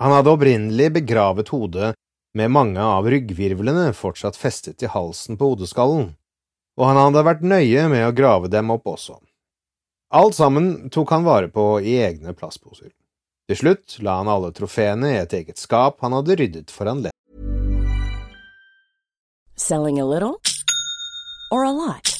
Han 0.00 0.12
hadde 0.12 0.30
opprinnelig 0.32 0.92
begravet 0.92 1.48
hodet 1.52 1.94
med 2.34 2.50
mange 2.50 2.80
av 2.80 3.04
ryggvirvlene 3.10 3.90
fortsatt 3.92 4.38
festet 4.38 4.78
til 4.80 4.88
halsen 4.94 5.36
på 5.36 5.50
hodeskallen, 5.50 6.14
og 6.80 6.86
han 6.88 6.96
hadde 6.96 7.24
vært 7.26 7.44
nøye 7.44 7.82
med 7.92 8.06
å 8.06 8.14
grave 8.16 8.48
dem 8.48 8.72
opp 8.72 8.88
også. 8.88 9.18
Alt 10.16 10.38
sammen 10.38 10.88
tok 10.88 11.12
han 11.12 11.26
vare 11.28 11.50
på 11.52 11.66
i 11.84 11.98
egne 12.00 12.32
plastposer. 12.32 12.94
Til 13.50 13.60
slutt 13.60 13.98
la 14.00 14.16
han 14.22 14.30
alle 14.32 14.54
trofeene 14.56 15.12
i 15.12 15.18
et 15.20 15.36
eget 15.36 15.60
skap 15.60 16.00
han 16.00 16.16
hadde 16.16 16.38
ryddet 16.40 16.72
for 16.72 16.88
anledningen. 16.88 17.16
Selling 19.60 20.00
a 20.00 20.06
little 20.08 20.40
or 21.52 21.66
a 21.68 21.72
lot? 21.76 22.19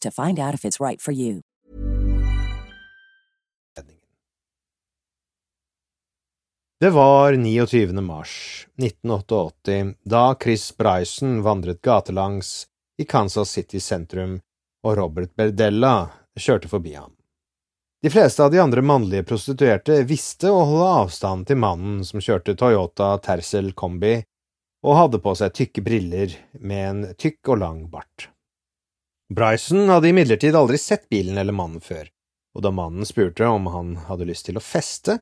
to 0.00 0.10
find 0.10 0.38
out 0.38 0.54
if 0.54 0.64
it's 0.64 0.80
right 0.80 1.00
for 1.00 1.12
you. 1.12 1.42
Det 6.80 6.90
var 6.90 7.32
29. 7.32 8.04
mars 8.04 8.66
1988 8.76 9.94
da 10.02 10.36
Chris 10.42 10.76
Bryson 10.76 11.42
vandret 11.42 11.82
gatelangs 11.82 12.66
i 12.98 13.04
Kansas 13.04 13.50
City 13.50 13.80
sentrum 13.80 14.38
og 14.86 14.96
Robert 14.96 15.34
Berdella 15.36 16.08
kjørte 16.40 16.68
forbi 16.72 16.94
ham. 16.94 17.12
De 18.02 18.08
fleste 18.10 18.44
av 18.44 18.50
de 18.50 18.62
andre 18.62 18.80
mannlige 18.80 19.26
prostituerte 19.28 19.98
visste 20.08 20.48
å 20.48 20.64
holde 20.64 20.88
avstand 21.02 21.50
til 21.50 21.60
mannen 21.60 22.00
som 22.08 22.22
kjørte 22.24 22.56
Toyota 22.56 23.12
Tercel 23.20 23.74
Kombi 23.76 24.14
og 24.80 24.96
hadde 24.96 25.20
på 25.20 25.34
seg 25.36 25.52
tykke 25.60 25.84
briller 25.84 26.32
med 26.56 26.86
en 26.88 27.02
tykk 27.20 27.52
og 27.52 27.60
lang 27.60 27.82
bart. 27.92 28.30
Bryson 29.30 29.88
hadde 29.88 30.08
imidlertid 30.10 30.56
aldri 30.58 30.78
sett 30.78 31.08
bilen 31.08 31.38
eller 31.38 31.54
mannen 31.54 31.80
før, 31.80 32.08
og 32.56 32.64
da 32.66 32.72
mannen 32.74 33.06
spurte 33.06 33.46
om 33.46 33.68
han 33.70 33.92
hadde 34.08 34.26
lyst 34.26 34.48
til 34.48 34.58
å 34.58 34.64
feste, 34.64 35.20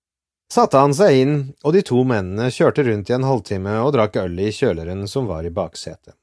satte 0.49 0.81
han 0.81 0.95
seg 0.97 1.19
inn, 1.23 1.35
og 1.61 1.75
de 1.77 1.83
to 1.85 2.01
mennene 2.09 2.49
kjørte 2.49 2.87
rundt 2.87 3.13
i 3.13 3.17
en 3.19 3.27
halvtime 3.29 3.75
og 3.85 3.93
drakk 3.99 4.17
øl 4.23 4.41
i 4.41 4.49
kjøleren 4.55 5.05
som 5.13 5.29
var 5.29 5.45
i 5.45 5.53
baksetet. 5.53 6.17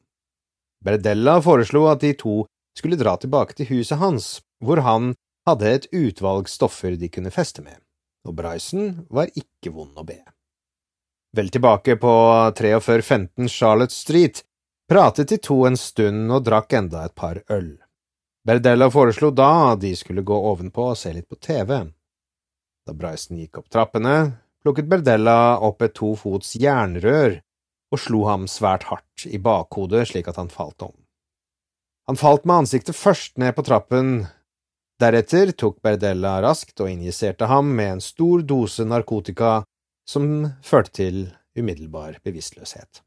Berdella 0.86 1.38
foreslo 1.46 1.86
at 1.92 2.02
de 2.02 2.16
to 2.18 2.44
skulle 2.78 2.98
dra 2.98 3.16
tilbake 3.22 3.54
til 3.58 3.70
huset 3.70 4.02
hans, 4.02 4.40
hvor 4.66 4.82
han 4.82 5.14
hadde 5.46 5.70
et 5.70 5.88
utvalg 5.94 6.50
stoffer 6.50 6.98
de 6.98 7.10
kunne 7.14 7.34
feste 7.34 7.62
med, 7.62 7.78
og 8.26 8.34
Bryson 8.42 9.06
var 9.14 9.30
ikke 9.38 9.76
vond 9.78 9.94
å 9.94 10.08
be. 10.10 10.24
Vel 11.38 11.54
tilbake 11.54 12.00
på 12.02 12.16
4315 12.58 13.50
Charlotte 13.52 13.94
Street 13.94 14.42
pratet 14.90 15.30
de 15.30 15.38
to 15.38 15.64
en 15.68 15.78
stund 15.78 16.32
og 16.32 16.46
drakk 16.46 16.74
enda 16.78 17.06
et 17.06 17.16
par 17.16 17.42
øl. 17.52 17.76
Berdella 18.46 18.92
foreslo 18.94 19.32
da 19.34 19.76
de 19.82 19.96
skulle 19.98 20.22
gå 20.22 20.36
ovenpå 20.52 20.92
og 20.92 21.00
se 21.00 21.14
litt 21.14 21.30
på 21.30 21.40
TV. 21.42 21.80
Da 22.86 22.94
Bryson 22.94 23.40
gikk 23.42 23.58
opp 23.58 23.72
trappene, 23.74 24.36
plukket 24.62 24.90
Berdella 24.90 25.58
opp 25.66 25.82
et 25.82 25.96
to 25.98 26.14
fots 26.20 26.54
jernrør 26.62 27.40
og 27.94 28.02
slo 28.02 28.26
ham 28.30 28.46
svært 28.50 28.86
hardt 28.92 29.26
i 29.26 29.40
bakhodet 29.42 30.06
slik 30.12 30.30
at 30.30 30.38
han 30.38 30.54
falt 30.54 30.86
om. 30.86 30.94
Han 32.06 32.20
falt 32.22 32.46
med 32.46 32.66
ansiktet 32.66 32.98
først 32.98 33.40
ned 33.42 33.56
på 33.58 33.66
trappen, 33.66 34.28
deretter 35.02 35.56
tok 35.58 35.82
Berdella 35.82 36.38
raskt 36.46 36.78
og 36.86 36.92
injiserte 36.92 37.50
ham 37.50 37.74
med 37.74 37.96
en 37.96 38.04
stor 38.04 38.46
dose 38.46 38.86
narkotika 38.86 39.64
som 40.06 40.52
førte 40.62 40.94
til 41.02 41.24
umiddelbar 41.58 42.20
bevisstløshet. 42.22 43.05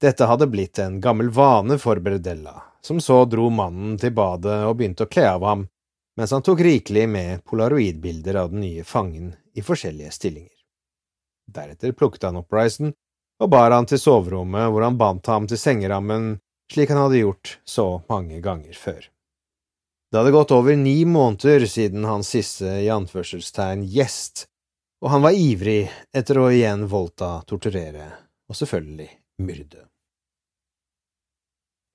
Dette 0.00 0.24
hadde 0.28 0.46
blitt 0.46 0.78
en 0.78 1.00
gammel 1.00 1.30
vane 1.32 1.78
for 1.78 1.96
Berdella, 2.04 2.62
som 2.84 3.00
så 3.00 3.24
dro 3.24 3.48
mannen 3.50 3.96
til 3.98 4.12
badet 4.12 4.58
og 4.68 4.76
begynte 4.76 5.06
å 5.06 5.10
kle 5.10 5.24
av 5.30 5.46
ham, 5.48 5.64
mens 6.16 6.34
han 6.36 6.44
tok 6.44 6.60
rikelig 6.60 7.06
med 7.08 7.44
polaroidbilder 7.48 8.36
av 8.42 8.52
den 8.52 8.60
nye 8.60 8.84
fangen 8.84 9.32
i 9.56 9.64
forskjellige 9.64 10.12
stillinger. 10.12 10.52
Deretter 11.48 11.96
plukket 11.96 12.28
han 12.28 12.36
opp 12.42 12.50
Bryson 12.52 12.92
og 13.40 13.50
bar 13.52 13.72
han 13.72 13.88
til 13.88 14.00
soverommet 14.00 14.68
hvor 14.72 14.84
han 14.84 15.00
bandt 15.00 15.28
ham 15.32 15.48
til 15.48 15.60
sengerammen 15.60 16.34
slik 16.72 16.90
han 16.92 16.98
hadde 16.98 17.22
gjort 17.22 17.58
så 17.64 18.02
mange 18.08 18.40
ganger 18.44 18.74
før. 18.76 19.00
Det 20.12 20.18
hadde 20.18 20.34
gått 20.34 20.52
over 20.54 20.76
ni 20.76 21.04
måneder 21.04 21.66
siden 21.66 22.04
hans 22.04 22.30
siste 22.36 22.78
i 22.84 22.90
anførselstegn 22.92 23.84
gjest, 23.90 24.46
og 25.02 25.10
han 25.12 25.24
var 25.24 25.36
ivrig 25.36 25.86
etter 26.14 26.40
å 26.40 26.48
igjen 26.52 26.86
voldta, 26.90 27.40
torturere 27.48 28.10
og 28.48 28.56
selvfølgelig 28.56 29.10
myrde. 29.42 29.85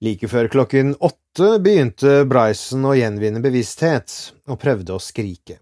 Like 0.01 0.27
før 0.27 0.47
klokken 0.49 0.95
åtte 0.97 1.59
begynte 1.61 2.23
Bryson 2.25 2.87
å 2.89 2.95
gjenvinne 2.97 3.41
bevissthet 3.43 4.33
og 4.49 4.57
prøvde 4.63 4.95
å 4.95 5.01
skrike, 5.03 5.59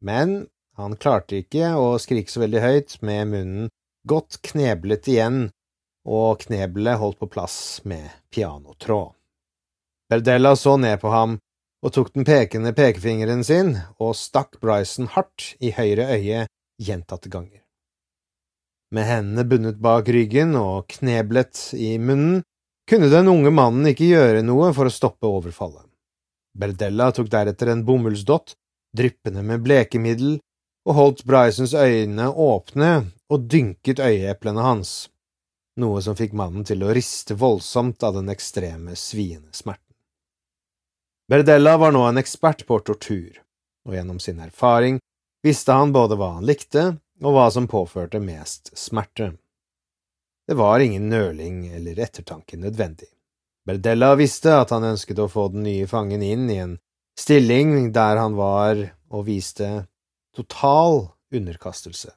men 0.00 0.46
han 0.80 0.96
klarte 0.96 1.42
ikke 1.42 1.74
å 1.76 1.90
skrike 2.00 2.32
så 2.32 2.40
veldig 2.46 2.62
høyt 2.64 2.94
med 3.04 3.28
munnen 3.34 3.66
godt 4.08 4.40
kneblet 4.48 5.10
igjen 5.12 5.42
og 6.08 6.46
knebelet 6.46 6.96
holdt 7.00 7.20
på 7.20 7.28
plass 7.36 7.58
med 7.84 8.08
pianotråd. 8.32 9.12
Berdella 10.08 10.54
så 10.56 10.78
ned 10.80 10.96
på 11.04 11.12
ham 11.12 11.36
og 11.84 11.92
tok 11.92 12.14
den 12.16 12.24
pekende 12.24 12.72
pekefingeren 12.76 13.44
sin 13.44 13.74
og 14.00 14.16
stakk 14.16 14.56
Bryson 14.64 15.12
hardt 15.12 15.52
i 15.60 15.74
høyre 15.76 16.08
øye 16.16 16.46
gjentatte 16.80 17.28
ganger. 17.28 17.60
Med 18.96 19.08
hendene 19.08 19.44
bundet 19.48 19.80
bak 19.84 20.08
ryggen 20.08 20.56
og 20.56 20.88
kneblet 20.96 21.70
i 21.76 21.94
munnen 22.00 22.40
kunne 22.88 23.08
den 23.12 23.28
unge 23.28 23.50
mannen 23.54 23.88
ikke 23.90 24.10
gjøre 24.10 24.42
noe 24.44 24.72
for 24.76 24.88
å 24.88 24.92
stoppe 24.92 25.28
overfallet. 25.28 25.86
Berdella 26.54 27.10
tok 27.12 27.30
deretter 27.32 27.72
en 27.72 27.84
bomullsdott, 27.86 28.54
dryppende 28.94 29.42
med 29.42 29.64
blekemiddel, 29.64 30.38
og 30.84 30.98
holdt 30.98 31.24
Brysons 31.26 31.74
øyne 31.74 32.28
åpne 32.28 32.90
og 33.32 33.46
dynket 33.50 34.02
øyeeplene 34.04 34.62
hans, 34.62 35.08
noe 35.80 36.02
som 36.04 36.16
fikk 36.16 36.36
mannen 36.36 36.66
til 36.68 36.84
å 36.84 36.92
riste 36.94 37.34
voldsomt 37.40 38.04
av 38.06 38.18
den 38.18 38.30
ekstreme, 38.30 38.94
sviende 38.94 39.50
smerten. 39.56 39.80
Berdella 41.30 41.78
var 41.80 41.94
nå 41.96 42.04
en 42.06 42.20
ekspert 42.20 42.66
på 42.68 42.78
tortur, 42.84 43.40
og 43.88 43.96
gjennom 43.96 44.20
sin 44.20 44.42
erfaring 44.44 45.00
visste 45.44 45.72
han 45.72 45.92
både 45.92 46.18
hva 46.20 46.34
han 46.36 46.46
likte, 46.46 46.92
og 47.24 47.32
hva 47.32 47.48
som 47.50 47.66
påførte 47.70 48.20
mest 48.20 48.74
smerte. 48.76 49.32
Det 50.46 50.54
var 50.54 50.80
ingen 50.80 51.08
nøling 51.08 51.66
eller 51.72 51.98
ettertanke 52.04 52.56
nødvendig. 52.60 53.08
Berdella 53.64 54.12
visste 54.14 54.52
at 54.58 54.74
han 54.74 54.84
ønsket 54.84 55.22
å 55.22 55.30
få 55.32 55.48
den 55.54 55.64
nye 55.64 55.86
fangen 55.88 56.22
inn 56.22 56.50
i 56.52 56.58
en 56.60 56.76
stilling 57.18 57.92
der 57.94 58.20
han 58.20 58.36
var 58.36 58.82
og 59.08 59.24
viste 59.28 59.86
total 60.36 61.06
underkastelse. 61.32 62.12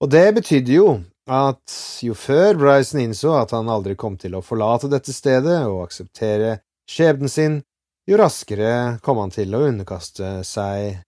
Og 0.00 0.10
det 0.12 0.26
betydde 0.36 0.72
jo 0.72 0.88
at 1.26 1.76
jo 2.04 2.14
før 2.14 2.54
Bryson 2.56 3.02
innså 3.02 3.34
at 3.36 3.52
han 3.56 3.68
aldri 3.72 3.96
kom 3.98 4.16
til 4.20 4.36
å 4.38 4.44
forlate 4.44 4.90
dette 4.92 5.12
stedet 5.12 5.58
og 5.66 5.82
akseptere 5.86 6.60
skjebnen 6.88 7.32
sin, 7.32 7.58
jo 8.06 8.20
raskere 8.20 8.98
kom 9.02 9.18
han 9.18 9.34
til 9.34 9.56
å 9.56 9.64
underkaste 9.66 10.38
seg 10.46 11.02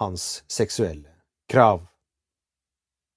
hans 0.00 0.44
seksuelle 0.46 1.10
krav. 1.50 1.82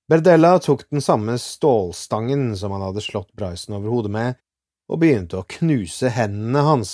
Berdella 0.10 0.60
tok 0.60 0.88
den 0.90 1.02
samme 1.02 1.38
stålstangen 1.38 2.58
som 2.58 2.72
han 2.72 2.82
hadde 2.82 3.02
slått 3.02 3.34
Bryson 3.38 3.76
over 3.78 3.94
hodet 3.94 4.12
med, 4.12 4.38
og 4.90 5.04
begynte 5.04 5.38
å 5.38 5.46
knuse 5.46 6.10
hendene 6.10 6.64
hans, 6.66 6.94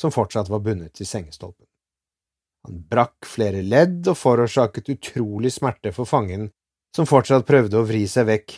som 0.00 0.12
fortsatt 0.14 0.48
var 0.48 0.62
bundet 0.64 0.94
til 0.96 1.06
sengestolpen. 1.06 1.66
Han 2.64 2.78
brakk 2.88 3.28
flere 3.28 3.60
ledd 3.60 4.08
og 4.08 4.16
forårsaket 4.16 4.88
utrolig 4.94 5.52
smerte 5.52 5.92
for 5.92 6.08
fangen, 6.08 6.48
som 6.96 7.04
fortsatt 7.04 7.44
prøvde 7.44 7.76
å 7.76 7.84
vri 7.84 8.06
seg 8.08 8.30
vekk, 8.30 8.54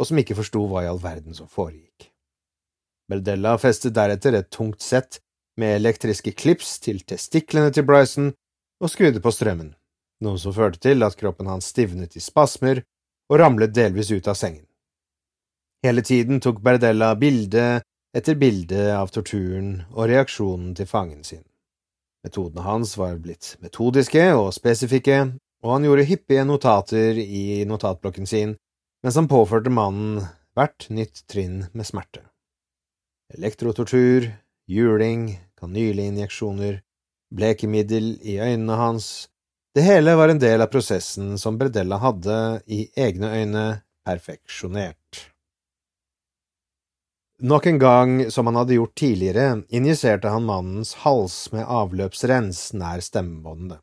og 0.00 0.08
som 0.08 0.18
ikke 0.18 0.34
forsto 0.34 0.64
hva 0.66 0.82
i 0.82 0.88
all 0.90 0.98
verden 0.98 1.36
som 1.38 1.46
foregikk. 1.46 2.08
Berdella 3.06 3.52
festet 3.62 3.94
deretter 3.94 4.34
et 4.34 4.50
tungt 4.50 4.82
sett 4.82 5.20
med 5.60 5.76
elektriske 5.76 6.32
klips 6.34 6.80
til 6.82 7.04
testiklene 7.06 7.70
til 7.70 7.86
Bryson 7.86 8.32
og 8.82 8.90
skrudde 8.90 9.22
på 9.22 9.30
strømmen, 9.30 9.70
noe 10.26 10.42
som 10.42 10.56
førte 10.56 10.82
til 10.82 11.06
at 11.06 11.14
kroppen 11.20 11.46
hans 11.46 11.70
stivnet 11.70 12.18
i 12.18 12.24
spasmer 12.24 12.82
og 13.30 13.40
ramlet 13.40 13.74
delvis 13.74 14.12
ut 14.12 14.28
av 14.28 14.38
sengen. 14.38 14.64
Hele 15.84 16.02
tiden 16.02 16.40
tok 16.40 16.62
Berdella 16.64 17.14
bilde 17.20 17.82
etter 18.16 18.38
bilde 18.38 18.92
av 18.96 19.10
torturen 19.12 19.82
og 19.92 20.08
reaksjonen 20.08 20.74
til 20.78 20.88
fangen 20.88 21.24
sin. 21.26 21.42
Metodene 22.24 22.64
hans 22.64 22.94
var 22.96 23.18
blitt 23.20 23.56
metodiske 23.60 24.30
og 24.32 24.54
spesifikke, 24.56 25.34
og 25.64 25.72
han 25.74 25.84
gjorde 25.84 26.06
hyppige 26.08 26.44
notater 26.48 27.18
i 27.20 27.64
notatblokken 27.68 28.28
sin 28.28 28.54
mens 29.04 29.18
han 29.20 29.28
påførte 29.28 29.68
mannen 29.68 30.22
hvert 30.56 30.86
nytt 30.88 31.26
trinn 31.28 31.66
med 31.76 31.84
smerte. 31.84 32.22
Elektrotortur, 33.36 34.30
juling, 34.70 35.26
kanylinjeksjoner, 35.60 36.78
blekemiddel 37.34 38.14
i 38.24 38.38
øynene 38.40 38.78
hans, 38.80 39.28
det 39.74 39.82
hele 39.82 40.14
var 40.14 40.28
en 40.28 40.38
del 40.38 40.62
av 40.62 40.70
prosessen 40.70 41.38
som 41.38 41.58
Bredella 41.58 41.98
hadde, 41.98 42.62
i 42.66 42.86
egne 42.94 43.30
øyne, 43.34 43.64
perfeksjonert. 44.06 45.24
Nok 47.42 47.66
en 47.66 47.78
gang, 47.78 48.30
som 48.30 48.46
han 48.46 48.56
hadde 48.56 48.76
gjort 48.76 48.94
tidligere, 48.94 49.64
injiserte 49.68 50.30
han 50.30 50.46
mannens 50.46 50.94
hals 51.02 51.50
med 51.52 51.66
avløpsrens 51.66 52.68
nær 52.78 53.02
stemmebåndene. 53.02 53.80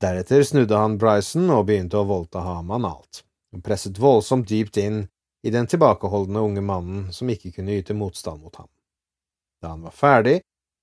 Deretter 0.00 0.42
snudde 0.48 0.78
han 0.80 0.96
Bryson 0.96 1.50
og 1.52 1.66
begynte 1.68 2.00
å 2.00 2.06
voldta 2.08 2.40
ham 2.40 2.72
analt, 2.72 3.20
og 3.52 3.60
presset 3.66 4.00
voldsomt 4.00 4.48
dypt 4.48 4.80
inn 4.80 5.02
i 5.44 5.52
den 5.52 5.68
tilbakeholdne 5.68 6.40
unge 6.40 6.62
mannen 6.64 7.10
som 7.12 7.28
ikke 7.28 7.52
kunne 7.58 7.76
yte 7.76 7.92
motstand 7.92 8.40
mot 8.40 8.56
ham. 8.56 8.70
Da 9.60 9.74
han 9.74 9.84
var 9.84 9.92
ferdig, 9.92 10.38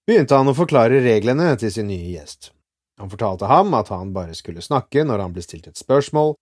begynte 0.05 0.37
han 0.37 0.53
å 0.53 0.55
forklare 0.57 1.01
reglene 1.01 1.49
til 1.57 1.73
sin 1.73 1.89
nye 1.89 2.13
gjest. 2.13 2.51
Han 2.97 3.11
fortalte 3.11 3.45
ham 3.45 3.73
at 3.77 3.91
han 3.93 4.13
bare 4.13 4.35
skulle 4.37 4.63
snakke 4.65 5.03
når 5.05 5.21
han 5.21 5.33
ble 5.35 5.43
stilt 5.45 5.67
et 5.69 5.77
spørsmål, 5.77 6.33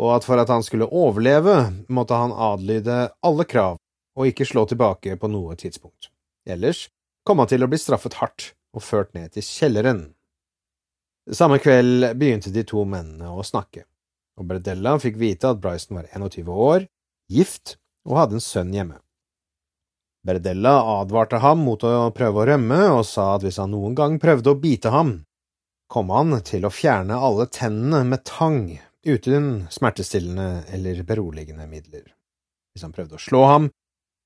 og 0.00 0.10
at 0.16 0.26
for 0.26 0.40
at 0.42 0.50
han 0.50 0.64
skulle 0.66 0.90
overleve, 0.90 1.54
måtte 1.88 2.18
han 2.18 2.34
adlyde 2.34 3.08
alle 3.24 3.46
krav 3.48 3.78
og 4.14 4.28
ikke 4.30 4.46
slå 4.46 4.66
tilbake 4.70 5.16
på 5.18 5.30
noe 5.30 5.56
tidspunkt. 5.58 6.10
Ellers 6.46 6.88
kom 7.24 7.40
han 7.40 7.50
til 7.50 7.64
å 7.64 7.70
bli 7.70 7.80
straffet 7.80 8.18
hardt 8.20 8.52
og 8.74 8.84
ført 8.84 9.14
ned 9.16 9.32
til 9.34 9.46
kjelleren. 9.46 10.04
Samme 11.32 11.56
kveld 11.62 12.10
begynte 12.20 12.52
de 12.52 12.66
to 12.68 12.84
mennene 12.84 13.30
å 13.32 13.44
snakke, 13.46 13.86
og 14.36 14.50
Bredella 14.50 14.98
fikk 15.00 15.16
vite 15.20 15.54
at 15.54 15.62
Bryson 15.62 15.96
var 15.96 16.10
21 16.12 16.50
år, 16.52 16.84
gift 17.32 17.78
og 18.04 18.18
hadde 18.20 18.38
en 18.38 18.44
sønn 18.44 18.74
hjemme. 18.76 18.98
Berdella 20.24 20.78
advarte 21.00 21.40
ham 21.40 21.62
mot 21.64 21.80
å 21.84 22.10
prøve 22.16 22.42
å 22.42 22.46
rømme 22.48 22.80
og 22.94 23.04
sa 23.08 23.34
at 23.36 23.44
hvis 23.44 23.60
han 23.60 23.72
noen 23.72 23.96
gang 23.96 24.18
prøvde 24.20 24.52
å 24.52 24.60
bite 24.60 24.92
ham, 24.92 25.18
kom 25.90 26.10
han 26.10 26.40
til 26.46 26.66
å 26.66 26.72
fjerne 26.72 27.16
alle 27.16 27.46
tennene 27.52 28.02
med 28.08 28.24
tang 28.26 28.80
uten 29.04 29.66
smertestillende 29.70 30.64
eller 30.72 31.02
beroligende 31.02 31.66
midler. 31.68 32.06
Hvis 32.72 32.82
han 32.86 32.94
prøvde 32.94 33.18
å 33.18 33.22
slå 33.22 33.44
ham, 33.46 33.70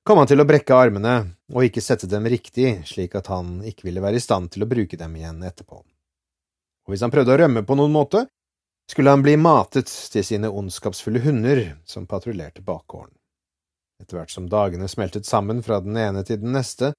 kom 0.06 0.22
han 0.22 0.30
til 0.30 0.40
å 0.40 0.46
brekke 0.48 0.76
armene 0.76 1.14
og 1.52 1.66
ikke 1.66 1.84
sette 1.84 2.08
dem 2.08 2.26
riktig 2.30 2.78
slik 2.88 3.18
at 3.18 3.28
han 3.32 3.58
ikke 3.66 3.88
ville 3.88 4.02
være 4.04 4.20
i 4.20 4.24
stand 4.24 4.52
til 4.54 4.64
å 4.64 4.70
bruke 4.70 4.96
dem 4.96 5.16
igjen 5.18 5.42
etterpå. 5.44 5.82
Og 6.88 6.94
hvis 6.94 7.04
han 7.04 7.12
prøvde 7.12 7.34
å 7.34 7.40
rømme 7.42 7.64
på 7.68 7.76
noen 7.76 7.92
måte, 7.92 8.24
skulle 8.88 9.12
han 9.12 9.22
bli 9.22 9.36
matet 9.36 9.90
til 10.12 10.24
sine 10.24 10.48
ondskapsfulle 10.48 11.20
hunder 11.20 11.60
som 11.84 12.06
patruljerte 12.08 12.64
bakgården. 12.64 13.12
Etter 14.00 14.16
hvert 14.16 14.32
som 14.32 14.46
dagene 14.48 14.88
smeltet 14.88 15.26
sammen 15.28 15.60
fra 15.66 15.82
den 15.84 15.98
ene 16.00 16.22
til 16.24 16.40
den 16.40 16.54
neste, 16.56 16.94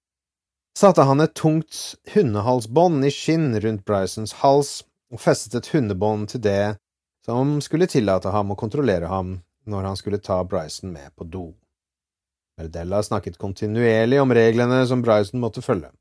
satte 0.79 1.01
han 1.01 1.19
et 1.19 1.33
tungt 1.33 1.95
hundehalsbånd 2.13 3.03
i 3.05 3.09
skinn 3.11 3.51
rundt 3.59 3.81
Brysons 3.85 4.37
hals 4.39 4.69
og 5.11 5.19
festet 5.19 5.57
et 5.59 5.67
hundebånd 5.73 6.29
til 6.31 6.43
det 6.45 6.77
som 7.25 7.57
skulle 7.59 7.89
tillate 7.91 8.31
ham 8.31 8.53
å 8.53 8.57
kontrollere 8.59 9.09
ham 9.11 9.33
når 9.67 9.89
han 9.89 9.99
skulle 9.99 10.21
ta 10.23 10.37
Bryson 10.47 10.93
med 10.93 11.11
på 11.19 11.27
do. 11.27 11.49
Merdella 12.59 13.03
snakket 13.03 13.37
kontinuerlig 13.41 14.21
om 14.23 14.31
reglene 14.33 14.79
som 14.87 15.03
Bryson 15.03 15.43
måtte 15.43 15.65
følge. 15.65 15.91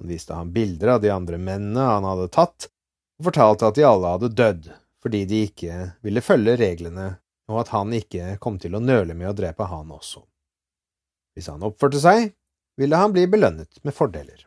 Han 0.00 0.08
viste 0.08 0.34
ham 0.34 0.52
bilder 0.56 0.94
av 0.96 1.04
de 1.04 1.12
andre 1.12 1.36
mennene 1.36 1.84
han 1.92 2.08
hadde 2.08 2.32
tatt, 2.32 2.70
og 3.20 3.28
fortalte 3.28 3.68
at 3.68 3.76
de 3.76 3.84
alle 3.84 4.16
hadde 4.16 4.32
dødd 4.32 4.72
fordi 5.04 5.24
de 5.28 5.44
ikke 5.50 5.76
ville 6.04 6.24
følge 6.24 6.56
reglene, 6.60 7.14
og 7.52 7.62
at 7.62 7.76
han 7.76 7.92
ikke 7.96 8.38
kom 8.40 8.56
til 8.60 8.76
å 8.76 8.84
nøle 8.84 9.12
med 9.16 9.28
å 9.30 9.36
drepe 9.36 9.68
han 9.68 9.92
også. 9.92 10.24
Hvis 11.36 11.52
han 11.52 11.64
oppførte 11.64 12.00
seg, 12.00 12.32
ville 12.80 12.96
han 12.96 13.12
bli 13.12 13.26
belønnet 13.28 13.82
med 13.84 13.94
fordeler. 13.94 14.46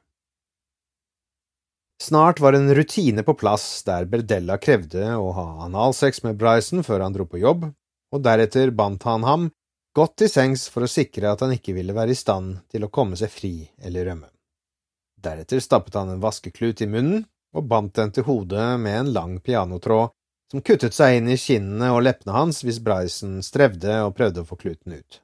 Snart 2.04 2.40
var 2.44 2.54
en 2.58 2.76
rutine 2.76 3.24
på 3.24 3.36
plass 3.40 3.66
der 3.88 4.06
Berdella 4.10 4.58
krevde 4.60 5.14
å 5.16 5.30
ha 5.38 5.46
analsex 5.64 6.24
med 6.26 6.40
Bryson 6.42 6.84
før 6.84 7.06
han 7.06 7.14
dro 7.16 7.28
på 7.30 7.40
jobb, 7.40 7.70
og 8.14 8.24
deretter 8.26 8.74
bandt 8.76 9.06
han 9.08 9.24
ham 9.24 9.52
godt 9.96 10.18
til 10.20 10.32
sengs 10.32 10.66
for 10.74 10.84
å 10.84 10.90
sikre 10.90 11.32
at 11.32 11.46
han 11.46 11.54
ikke 11.56 11.76
ville 11.78 11.96
være 11.96 12.12
i 12.12 12.18
stand 12.18 12.58
til 12.74 12.84
å 12.84 12.92
komme 12.92 13.16
seg 13.20 13.32
fri 13.32 13.54
eller 13.78 14.10
rømme. 14.10 14.28
Deretter 15.24 15.62
stappet 15.64 15.96
han 15.96 16.12
en 16.12 16.24
vaskeklut 16.24 16.82
i 16.84 16.90
munnen 16.90 17.24
og 17.54 17.70
bandt 17.70 17.96
den 18.02 18.12
til 18.12 18.26
hodet 18.28 18.74
med 18.82 19.00
en 19.00 19.14
lang 19.16 19.38
pianotråd 19.46 20.12
som 20.52 20.62
kuttet 20.66 20.98
seg 20.98 21.20
inn 21.20 21.30
i 21.32 21.40
kinnene 21.40 21.94
og 21.94 22.04
leppene 22.06 22.36
hans 22.36 22.64
hvis 22.66 22.82
Bryson 22.84 23.40
strevde 23.46 24.02
og 24.04 24.16
prøvde 24.18 24.44
å 24.44 24.50
få 24.50 24.58
kluten 24.60 24.98
ut. 24.98 25.22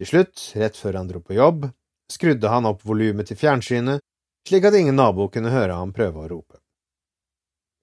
Til 0.00 0.08
slutt, 0.10 0.52
rett 0.56 0.78
før 0.78 0.98
han 1.00 1.10
dro 1.10 1.20
på 1.24 1.36
jobb, 1.36 1.68
skrudde 2.12 2.48
han 2.48 2.68
opp 2.68 2.84
volumet 2.86 3.30
til 3.30 3.38
fjernsynet 3.40 4.02
slik 4.46 4.66
at 4.68 4.76
ingen 4.78 4.96
nabo 4.96 5.28
kunne 5.32 5.50
høre 5.50 5.74
ham 5.74 5.92
prøve 5.94 6.22
å 6.22 6.30
rope. 6.30 6.60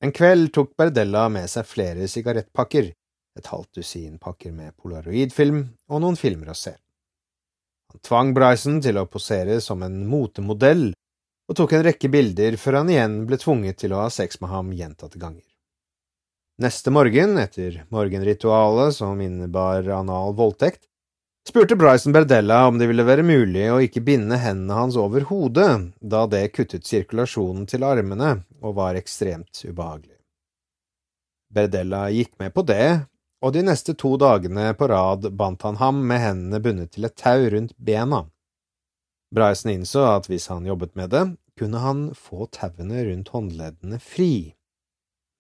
En 0.03 0.11
kveld 0.15 0.51
tok 0.55 0.73
Berdella 0.79 1.27
med 1.31 1.49
seg 1.51 1.67
flere 1.67 2.07
sigarettpakker, 2.11 2.89
et 3.39 3.49
halvt 3.49 3.79
dusin 3.79 4.17
pakker 4.21 4.51
med 4.55 4.75
polaroidfilm 4.79 5.61
og 5.89 6.03
noen 6.03 6.19
filmer 6.19 6.51
å 6.51 6.57
se. 6.57 6.75
Han 7.91 8.03
tvang 8.03 8.33
Bryson 8.35 8.81
til 8.83 8.99
å 8.99 9.07
posere 9.09 9.59
som 9.61 9.83
en 9.85 10.03
motemodell 10.09 10.91
og 11.49 11.57
tok 11.59 11.75
en 11.75 11.85
rekke 11.87 12.11
bilder 12.11 12.57
før 12.59 12.81
han 12.81 12.91
igjen 12.91 13.17
ble 13.29 13.39
tvunget 13.39 13.81
til 13.83 13.95
å 13.95 14.03
ha 14.05 14.11
sex 14.13 14.39
med 14.41 14.51
ham 14.53 14.71
gjentatte 14.75 15.19
ganger. 15.19 15.45
Neste 16.63 16.93
morgen, 16.93 17.37
etter 17.41 17.81
morgenritualet 17.91 18.95
som 18.95 19.21
innebar 19.21 19.87
anal 19.89 20.35
voldtekt, 20.37 20.85
spurte 21.49 21.75
Bryson 21.75 22.13
Berdella 22.13 22.67
om 22.67 22.77
det 22.77 22.87
ville 22.87 23.05
være 23.05 23.25
mulig 23.25 23.65
å 23.71 23.81
ikke 23.83 24.03
binde 24.05 24.39
hendene 24.39 24.77
hans 24.77 24.97
over 24.99 25.25
hodet, 25.29 25.93
da 25.99 26.25
det 26.29 26.47
kuttet 26.55 26.87
sirkulasjonen 26.87 27.65
til 27.69 27.85
armene 27.87 28.35
og 28.61 28.77
var 28.79 28.99
ekstremt 28.99 29.63
ubehagelig. 29.65 30.17
Berdella 31.53 32.07
gikk 32.09 32.33
med 32.41 32.53
på 32.55 32.63
det, 32.65 33.05
og 33.43 33.53
de 33.53 33.61
neste 33.67 33.93
to 33.99 34.15
dagene 34.17 34.71
på 34.79 34.87
rad 34.89 35.27
bandt 35.37 35.65
han 35.67 35.77
ham 35.81 35.99
med 36.07 36.23
hendene 36.23 36.61
bundet 36.63 36.93
til 36.95 37.05
et 37.09 37.17
tau 37.19 37.49
rundt 37.53 37.75
bena. 37.77 38.23
Bryson 39.33 39.73
innså 39.73 40.05
at 40.13 40.29
hvis 40.31 40.47
han 40.49 40.65
jobbet 40.65 40.95
med 40.95 41.11
det, 41.13 41.25
kunne 41.59 41.81
han 41.83 42.05
få 42.17 42.47
tauene 42.53 43.03
rundt 43.05 43.29
håndleddene 43.33 43.99
fri, 44.01 44.55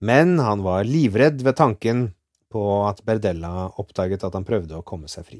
men 0.03 0.35
han 0.43 0.61
var 0.65 0.83
livredd 0.83 1.41
ved 1.45 1.55
tanken 1.55 2.03
på 2.51 2.63
at 2.85 3.01
Berdella 3.07 3.71
oppdaget 3.81 4.25
at 4.27 4.35
han 4.35 4.45
prøvde 4.45 4.77
å 4.77 4.85
komme 4.85 5.07
seg 5.09 5.25
fri. 5.25 5.39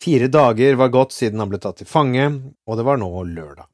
Fire 0.00 0.28
dager 0.32 0.74
var 0.74 0.88
gått 0.88 1.12
siden 1.12 1.40
han 1.42 1.50
ble 1.50 1.58
tatt 1.60 1.82
til 1.82 1.88
fange, 1.88 2.24
og 2.64 2.76
det 2.78 2.86
var 2.88 3.00
nå 3.00 3.10
lørdag. 3.28 3.66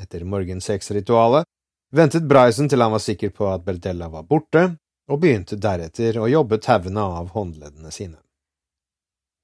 Etter 0.00 0.24
morgensexritualet 0.24 1.44
ventet 1.92 2.24
Bryson 2.24 2.70
til 2.72 2.80
han 2.80 2.94
var 2.94 3.02
sikker 3.04 3.34
på 3.36 3.50
at 3.52 3.64
Berdella 3.66 4.08
var 4.08 4.24
borte, 4.24 4.70
og 5.10 5.20
begynte 5.20 5.58
deretter 5.60 6.16
å 6.22 6.30
jobbe 6.30 6.56
tauene 6.62 7.04
av 7.20 7.32
håndleddene 7.34 7.92
sine. 7.92 8.16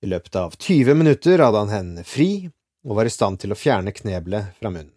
I 0.00 0.08
løpet 0.08 0.36
av 0.38 0.54
20 0.56 0.94
minutter 0.94 1.42
hadde 1.42 1.64
han 1.64 1.74
hendene 1.74 2.06
fri 2.06 2.48
og 2.86 2.96
var 2.96 3.08
i 3.08 3.12
stand 3.12 3.42
til 3.42 3.52
å 3.52 3.58
fjerne 3.58 3.92
kneblet 3.92 4.54
fra 4.60 4.70
munnen. 4.70 4.94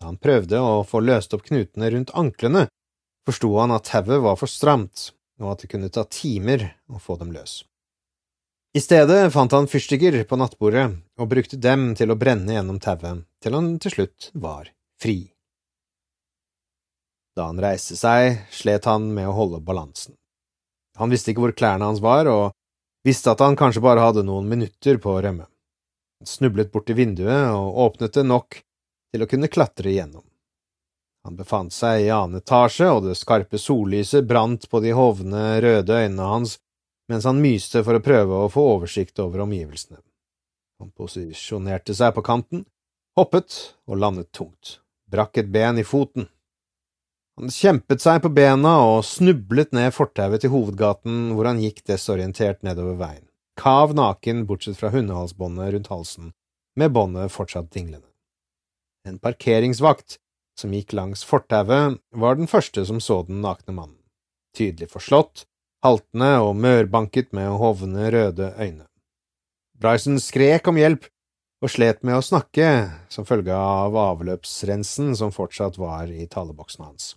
Da 0.00 0.08
han 0.08 0.18
prøvde 0.18 0.58
å 0.58 0.80
få 0.88 1.04
løst 1.04 1.36
opp 1.36 1.44
knutene 1.46 1.92
rundt 1.92 2.10
anklene, 2.18 2.66
forsto 3.28 3.52
han 3.60 3.74
at 3.76 3.86
tauet 3.92 4.24
var 4.24 4.40
for 4.40 4.50
stramt, 4.50 5.12
og 5.38 5.52
at 5.52 5.62
det 5.62 5.70
kunne 5.70 5.92
ta 5.92 6.02
timer 6.08 6.72
å 6.90 6.98
få 6.98 7.20
dem 7.20 7.30
løs. 7.30 7.60
I 8.72 8.80
stedet 8.80 9.32
fant 9.32 9.52
han 9.52 9.66
fyrstikker 9.68 10.14
på 10.24 10.36
nattbordet 10.40 10.86
og 11.20 11.28
brukte 11.28 11.58
dem 11.60 11.90
til 11.92 12.08
å 12.08 12.16
brenne 12.16 12.54
gjennom 12.54 12.78
tauet 12.80 13.26
til 13.44 13.52
han 13.52 13.74
til 13.84 13.92
slutt 13.92 14.30
var 14.32 14.70
fri. 15.02 15.26
Da 17.36 17.50
han 17.50 17.60
reiste 17.60 17.98
seg, 18.00 18.46
slet 18.48 18.88
han 18.88 19.10
med 19.12 19.28
å 19.28 19.36
holde 19.36 19.60
balansen. 19.60 20.16
Han 20.96 21.12
visste 21.12 21.32
ikke 21.32 21.44
hvor 21.44 21.54
klærne 21.56 21.84
hans 21.88 22.00
var, 22.04 22.28
og 22.32 22.56
visste 23.04 23.32
at 23.32 23.44
han 23.44 23.56
kanskje 23.60 23.84
bare 23.84 24.04
hadde 24.04 24.24
noen 24.24 24.48
minutter 24.48 24.96
på 25.00 25.18
å 25.18 25.20
rømme. 25.24 25.44
Han 26.20 26.32
snublet 26.32 26.72
bort 26.72 26.88
til 26.88 26.96
vinduet 26.96 27.52
og 27.52 27.76
åpnet 27.88 28.16
det 28.16 28.24
nok 28.24 28.60
til 29.12 29.24
å 29.24 29.28
kunne 29.28 29.52
klatre 29.52 29.92
igjennom. 29.92 30.24
Han 31.28 31.36
befant 31.36 31.76
seg 31.76 32.06
i 32.06 32.12
annen 32.12 32.40
etasje, 32.40 32.88
og 32.88 33.04
det 33.04 33.20
skarpe 33.20 33.60
sollyset 33.60 34.24
brant 34.28 34.64
på 34.68 34.80
de 34.80 34.96
hovne, 34.96 35.60
røde 35.60 36.04
øynene 36.06 36.28
hans 36.32 36.56
mens 37.10 37.26
han 37.28 37.40
myste 37.42 37.82
for 37.84 37.98
å 37.98 38.04
prøve 38.04 38.44
å 38.44 38.50
få 38.52 38.64
oversikt 38.76 39.18
over 39.22 39.44
omgivelsene. 39.46 39.98
Han 40.82 40.92
posisjonerte 40.98 41.94
seg 41.94 42.14
på 42.16 42.24
kanten, 42.26 42.64
hoppet 43.18 43.76
og 43.86 44.00
landet 44.02 44.32
tungt, 44.34 44.78
brakk 45.10 45.42
et 45.42 45.50
ben 45.54 45.78
i 45.78 45.86
foten. 45.86 46.28
Han 47.40 47.52
kjempet 47.52 48.02
seg 48.04 48.20
på 48.24 48.32
bena 48.34 48.74
og 48.84 49.04
snublet 49.08 49.72
ned 49.76 49.92
fortauet 49.96 50.42
til 50.44 50.52
hovedgaten, 50.52 51.30
hvor 51.36 51.48
han 51.48 51.62
gikk 51.62 51.80
desorientert 51.88 52.64
nedover 52.66 52.98
veien, 53.00 53.24
kav 53.60 53.94
naken 53.96 54.44
bortsett 54.48 54.78
fra 54.80 54.92
hundehalsbåndet 54.92 55.72
rundt 55.76 55.92
halsen, 55.92 56.32
med 56.76 56.92
båndet 56.92 57.32
fortsatt 57.32 57.70
dinglende. 57.72 58.08
En 59.08 59.18
parkeringsvakt 59.22 60.18
som 60.58 60.74
gikk 60.74 60.92
langs 60.96 61.24
fortauet, 61.26 61.98
var 62.12 62.36
den 62.36 62.50
første 62.50 62.84
som 62.86 63.00
så 63.00 63.22
den 63.26 63.40
nakne 63.44 63.74
mannen, 63.74 63.98
tydelig 64.56 64.92
forslått, 64.92 65.46
haltende 65.82 66.34
og 66.44 66.54
mørbanket 66.56 67.32
med 67.36 67.56
hovne, 67.60 68.10
røde 68.14 68.52
øyne. 68.58 68.86
Bryson 69.78 70.20
skrek 70.22 70.68
om 70.70 70.78
hjelp 70.78 71.08
og 71.62 71.70
slet 71.70 72.04
med 72.06 72.18
å 72.18 72.26
snakke 72.26 72.68
som 73.10 73.26
følge 73.26 73.54
av 73.54 73.96
avløpsrensen 73.98 75.16
som 75.18 75.34
fortsatt 75.34 75.78
var 75.78 76.10
i 76.10 76.28
taleboksen 76.30 76.86
hans 76.86 77.12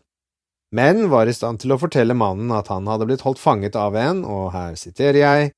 men 0.75 1.10
var 1.10 1.30
i 1.30 1.34
stand 1.34 1.62
til 1.62 1.71
å 1.71 1.80
fortelle 1.80 2.15
mannen 2.17 2.51
at 2.51 2.67
han 2.73 2.88
hadde 2.89 3.08
blitt 3.08 3.23
holdt 3.23 3.39
fanget 3.39 3.78
av 3.80 3.95
en, 3.95 4.23
og 4.28 4.49
her 4.56 4.75
siterer 4.80 5.21
jeg, 5.21 5.51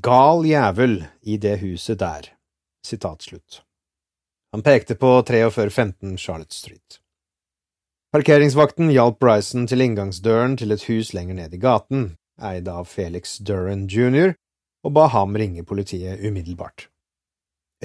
gal 0.00 0.46
jævel 0.46 1.02
i 1.20 1.36
det 1.42 1.58
huset 1.60 2.00
der. 2.00 2.30
Sitat 2.86 3.26
slutt. 3.26 3.60
Han 4.54 4.64
pekte 4.64 4.96
på 4.96 5.10
4315 5.28 6.16
Charlotte 6.16 6.56
Street. 6.56 7.00
Parkeringsvakten 8.14 8.88
hjalp 8.94 9.18
Bryson 9.20 9.66
til 9.68 9.84
inngangsdøren 9.84 10.56
til 10.56 10.72
et 10.72 10.86
hus 10.88 11.12
lenger 11.12 11.36
ned 11.42 11.52
i 11.52 11.60
gaten, 11.60 12.06
eid 12.42 12.68
av 12.68 12.88
Felix 12.90 13.38
Duran 13.38 13.86
jr., 13.88 14.34
og 14.86 14.94
ba 14.94 15.08
ham 15.10 15.36
ringe 15.36 15.64
politiet 15.66 16.22
umiddelbart. 16.22 16.88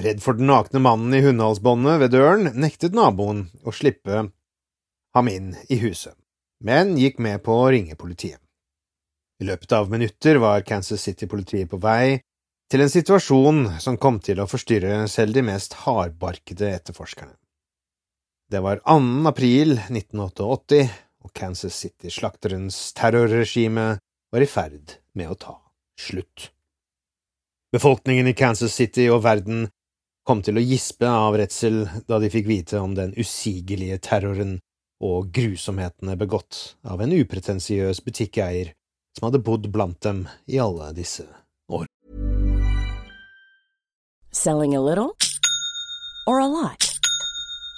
Redd 0.00 0.22
for 0.22 0.38
den 0.38 0.50
nakne 0.50 0.82
mannen 0.82 1.14
i 1.14 1.22
hundehalsbåndet 1.22 2.00
ved 2.02 2.14
døren, 2.14 2.50
nektet 2.58 2.94
naboen 2.96 3.48
å 3.62 3.74
slippe 3.74 4.28
ham 5.14 5.30
inn 5.30 5.54
i 5.70 5.78
huset 5.82 6.14
men 6.64 6.96
gikk 6.98 7.20
med 7.20 7.42
på 7.44 7.54
å 7.60 7.70
ringe 7.72 7.96
politiet. 8.00 8.40
I 9.42 9.48
løpet 9.48 9.72
av 9.76 9.90
minutter 9.90 10.38
var 10.40 10.64
Kansas 10.64 11.02
City-politiet 11.04 11.68
på 11.70 11.80
vei 11.82 12.20
til 12.70 12.80
en 12.80 12.92
situasjon 12.92 13.64
som 13.82 13.98
kom 14.00 14.20
til 14.24 14.40
å 14.40 14.48
forstyrre 14.48 15.04
selv 15.12 15.36
de 15.36 15.42
mest 15.44 15.74
hardbarkede 15.84 16.70
etterforskerne. 16.78 17.34
Det 18.50 18.60
var 18.64 18.80
2. 18.86 19.24
april 19.28 19.76
1988, 19.88 20.80
og 21.24 21.32
Kansas 21.36 21.76
City-slakterens 21.80 22.78
terrorregime 22.96 23.98
var 24.34 24.40
i 24.40 24.46
ferd 24.50 24.96
med 25.14 25.30
å 25.30 25.34
ta 25.38 25.52
slutt. 26.00 26.50
Befolkningen 27.72 28.26
i 28.26 28.34
Kansas 28.34 28.74
City 28.74 29.04
og 29.06 29.20
verden 29.22 29.68
kom 30.26 30.40
til 30.42 30.58
å 30.58 30.64
gispe 30.64 31.06
av 31.06 31.36
redsel 31.38 31.84
da 32.08 32.18
de 32.18 32.32
fikk 32.34 32.48
vite 32.48 32.80
om 32.82 32.96
den 32.98 33.12
usigelige 33.14 34.00
terroren 34.02 34.56
og 35.04 35.30
grusomhetene 35.36 36.16
begått 36.18 36.74
av 36.82 37.04
en 37.04 37.14
upretensiøs 37.14 38.02
butikkeier 38.02 38.72
som 39.14 39.28
hadde 39.28 39.42
bodd 39.46 39.70
blant 39.70 40.00
dem 40.02 40.24
i 40.50 40.58
alle 40.58 40.90
disse 40.98 41.28
år. 41.70 41.86
Selling 44.34 44.74
a 44.74 44.82
little 44.82 45.14
or 46.26 46.40
a 46.42 46.48
lot? 46.50 46.83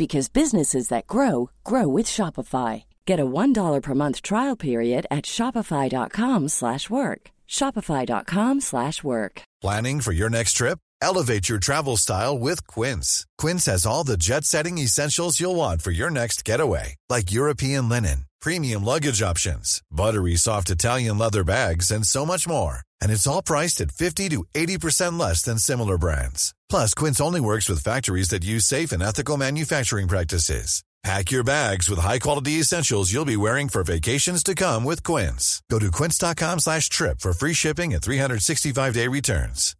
because 0.00 0.30
businesses 0.40 0.88
that 0.88 1.06
grow 1.14 1.50
grow 1.70 1.86
with 1.96 2.06
Shopify. 2.16 2.84
Get 3.06 3.20
a 3.20 3.30
$1 3.40 3.82
per 3.82 3.94
month 3.94 4.22
trial 4.30 4.56
period 4.56 5.02
at 5.16 5.24
shopify.com/work. 5.36 7.20
shopify.com/work. 7.58 9.34
Planning 9.64 10.00
for 10.00 10.12
your 10.20 10.30
next 10.30 10.52
trip? 10.60 10.78
Elevate 11.10 11.48
your 11.50 11.60
travel 11.68 11.96
style 11.96 12.36
with 12.48 12.60
Quince. 12.74 13.08
Quince 13.42 13.64
has 13.72 13.86
all 13.86 14.04
the 14.04 14.20
jet-setting 14.26 14.78
essentials 14.78 15.40
you'll 15.40 15.60
want 15.64 15.82
for 15.82 15.92
your 16.00 16.10
next 16.10 16.44
getaway, 16.50 16.86
like 17.14 17.36
European 17.40 17.88
linen, 17.88 18.18
premium 18.46 18.82
luggage 18.84 19.22
options, 19.30 19.82
buttery 19.90 20.36
soft 20.36 20.70
Italian 20.70 21.18
leather 21.18 21.44
bags, 21.44 21.90
and 21.90 22.04
so 22.06 22.24
much 22.26 22.44
more. 22.48 22.76
And 23.00 23.12
it's 23.12 23.26
all 23.26 23.42
priced 23.42 23.80
at 23.80 23.92
50 23.92 24.30
to 24.30 24.44
80% 24.54 25.18
less 25.20 25.42
than 25.42 25.58
similar 25.58 25.98
brands. 25.98 26.54
Plus, 26.68 26.94
Quince 26.94 27.20
only 27.20 27.40
works 27.40 27.68
with 27.68 27.84
factories 27.84 28.30
that 28.30 28.44
use 28.44 28.64
safe 28.64 28.92
and 28.92 29.02
ethical 29.02 29.36
manufacturing 29.36 30.08
practices. 30.08 30.82
Pack 31.02 31.30
your 31.30 31.44
bags 31.44 31.88
with 31.88 31.98
high-quality 31.98 32.60
essentials 32.60 33.10
you'll 33.10 33.24
be 33.24 33.36
wearing 33.36 33.68
for 33.68 33.82
vacations 33.82 34.42
to 34.42 34.54
come 34.54 34.84
with 34.84 35.02
Quince. 35.02 35.62
Go 35.70 35.78
to 35.78 35.90
quince.com 35.90 36.58
slash 36.58 36.90
trip 36.90 37.20
for 37.20 37.32
free 37.32 37.54
shipping 37.54 37.94
and 37.94 38.02
365-day 38.02 39.08
returns. 39.08 39.76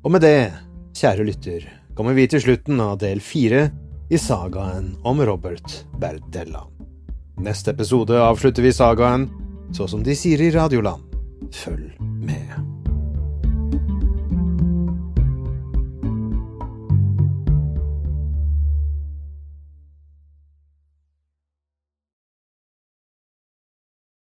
Og 0.00 0.08
med 0.14 0.22
det, 0.24 0.52
kjære 0.96 1.26
lytter, 1.28 1.66
kommer 1.96 2.14
vi 2.16 2.24
til 2.30 2.40
slutten 2.40 2.80
av 2.80 2.94
del 3.02 3.20
fire 3.20 3.66
i 4.08 4.16
sagaen 4.16 4.94
om 5.04 5.20
Robert 5.20 5.82
Berdella. 6.00 6.64
Neste 7.40 7.70
episode 7.70 8.18
avslutter 8.20 8.62
vi 8.62 8.72
sagaen 8.72 9.30
så 9.72 9.86
som 9.88 10.02
de 10.04 10.16
sier 10.18 10.42
i 10.44 10.50
Radioland. 10.52 11.00
Følg 11.56 11.94
med. 12.00 12.69